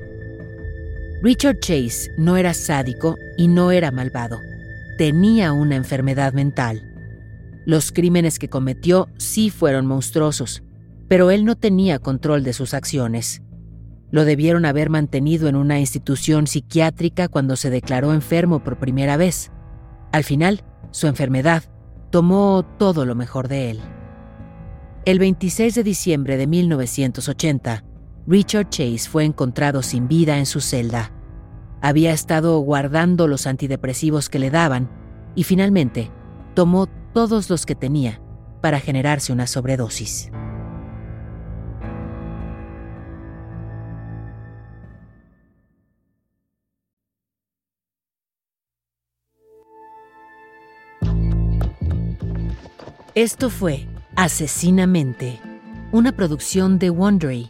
Richard 1.23 1.59
Chase 1.59 2.09
no 2.17 2.35
era 2.35 2.55
sádico 2.55 3.15
y 3.37 3.47
no 3.47 3.71
era 3.71 3.91
malvado. 3.91 4.39
Tenía 4.97 5.53
una 5.53 5.75
enfermedad 5.75 6.33
mental. 6.33 6.81
Los 7.63 7.91
crímenes 7.91 8.39
que 8.39 8.49
cometió 8.49 9.07
sí 9.17 9.51
fueron 9.51 9.85
monstruosos, 9.85 10.63
pero 11.07 11.29
él 11.29 11.45
no 11.45 11.55
tenía 11.55 11.99
control 11.99 12.43
de 12.43 12.53
sus 12.53 12.73
acciones. 12.73 13.43
Lo 14.09 14.25
debieron 14.25 14.65
haber 14.65 14.89
mantenido 14.89 15.47
en 15.47 15.55
una 15.55 15.79
institución 15.79 16.47
psiquiátrica 16.47 17.27
cuando 17.27 17.55
se 17.55 17.69
declaró 17.69 18.15
enfermo 18.15 18.63
por 18.63 18.79
primera 18.79 19.15
vez. 19.15 19.51
Al 20.11 20.23
final, 20.23 20.63
su 20.89 21.05
enfermedad 21.05 21.63
tomó 22.09 22.65
todo 22.79 23.05
lo 23.05 23.13
mejor 23.13 23.47
de 23.47 23.69
él. 23.69 23.79
El 25.05 25.19
26 25.19 25.75
de 25.75 25.83
diciembre 25.83 26.37
de 26.37 26.47
1980, 26.47 27.83
Richard 28.27 28.69
Chase 28.69 29.09
fue 29.09 29.25
encontrado 29.25 29.81
sin 29.81 30.07
vida 30.07 30.37
en 30.37 30.45
su 30.45 30.61
celda. 30.61 31.11
Había 31.81 32.11
estado 32.11 32.59
guardando 32.59 33.27
los 33.27 33.47
antidepresivos 33.47 34.29
que 34.29 34.39
le 34.39 34.51
daban 34.51 34.89
y 35.35 35.43
finalmente 35.43 36.11
tomó 36.53 36.87
todos 37.13 37.49
los 37.49 37.65
que 37.65 37.75
tenía 37.75 38.21
para 38.61 38.79
generarse 38.79 39.33
una 39.33 39.47
sobredosis. 39.47 40.29
Esto 53.13 53.49
fue 53.49 53.87
Asesinamente, 54.15 55.39
una 55.91 56.11
producción 56.11 56.79
de 56.79 56.89
Wondery 56.89 57.49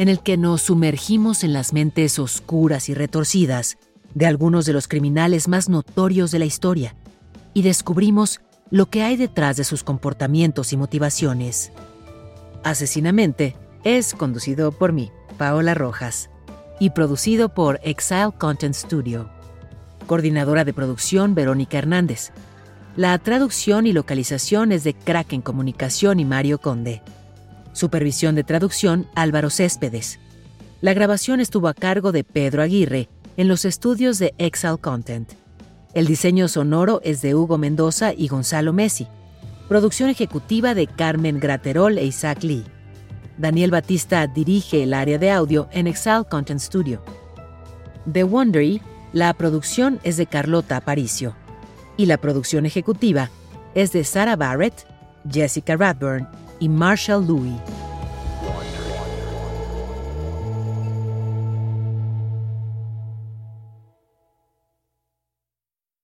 en 0.00 0.08
el 0.08 0.20
que 0.20 0.38
nos 0.38 0.62
sumergimos 0.62 1.44
en 1.44 1.52
las 1.52 1.74
mentes 1.74 2.18
oscuras 2.18 2.88
y 2.88 2.94
retorcidas 2.94 3.76
de 4.14 4.24
algunos 4.24 4.64
de 4.64 4.72
los 4.72 4.88
criminales 4.88 5.46
más 5.46 5.68
notorios 5.68 6.30
de 6.30 6.38
la 6.38 6.46
historia 6.46 6.96
y 7.52 7.60
descubrimos 7.60 8.40
lo 8.70 8.86
que 8.86 9.02
hay 9.02 9.18
detrás 9.18 9.58
de 9.58 9.64
sus 9.64 9.84
comportamientos 9.84 10.72
y 10.72 10.78
motivaciones. 10.78 11.70
Asesinamente 12.64 13.56
es 13.84 14.14
conducido 14.14 14.72
por 14.72 14.94
mí, 14.94 15.10
Paola 15.36 15.74
Rojas, 15.74 16.30
y 16.78 16.88
producido 16.88 17.52
por 17.52 17.78
Exile 17.82 18.32
Content 18.38 18.74
Studio. 18.74 19.28
Coordinadora 20.06 20.64
de 20.64 20.72
producción, 20.72 21.34
Verónica 21.34 21.76
Hernández. 21.76 22.32
La 22.96 23.18
traducción 23.18 23.86
y 23.86 23.92
localización 23.92 24.72
es 24.72 24.82
de 24.82 24.94
Kraken 24.94 25.42
Comunicación 25.42 26.20
y 26.20 26.24
Mario 26.24 26.58
Conde. 26.58 27.02
Supervisión 27.80 28.34
de 28.34 28.44
traducción 28.44 29.06
Álvaro 29.14 29.48
Céspedes. 29.48 30.18
La 30.82 30.92
grabación 30.92 31.40
estuvo 31.40 31.66
a 31.66 31.72
cargo 31.72 32.12
de 32.12 32.24
Pedro 32.24 32.62
Aguirre 32.62 33.08
en 33.38 33.48
los 33.48 33.64
estudios 33.64 34.18
de 34.18 34.34
Excel 34.36 34.78
Content. 34.78 35.32
El 35.94 36.06
diseño 36.06 36.46
sonoro 36.48 37.00
es 37.04 37.22
de 37.22 37.34
Hugo 37.34 37.56
Mendoza 37.56 38.12
y 38.12 38.28
Gonzalo 38.28 38.74
Messi. 38.74 39.08
Producción 39.66 40.10
ejecutiva 40.10 40.74
de 40.74 40.88
Carmen 40.88 41.40
Graterol 41.40 41.96
e 41.96 42.04
Isaac 42.04 42.42
Lee. 42.42 42.64
Daniel 43.38 43.70
Batista 43.70 44.26
dirige 44.26 44.82
el 44.82 44.92
área 44.92 45.16
de 45.16 45.30
audio 45.30 45.66
en 45.72 45.86
Excel 45.86 46.26
Content 46.30 46.60
Studio. 46.60 47.02
The 48.12 48.24
Wondery, 48.24 48.82
la 49.14 49.32
producción 49.32 50.00
es 50.02 50.18
de 50.18 50.26
Carlota 50.26 50.76
Aparicio. 50.76 51.34
Y 51.96 52.04
la 52.04 52.18
producción 52.18 52.66
ejecutiva 52.66 53.30
es 53.74 53.92
de 53.92 54.04
Sarah 54.04 54.36
Barrett, 54.36 54.86
Jessica 55.32 55.76
Radburn 55.76 56.28
y 56.60 56.68
Marshall 56.68 57.26
Louis. 57.26 57.56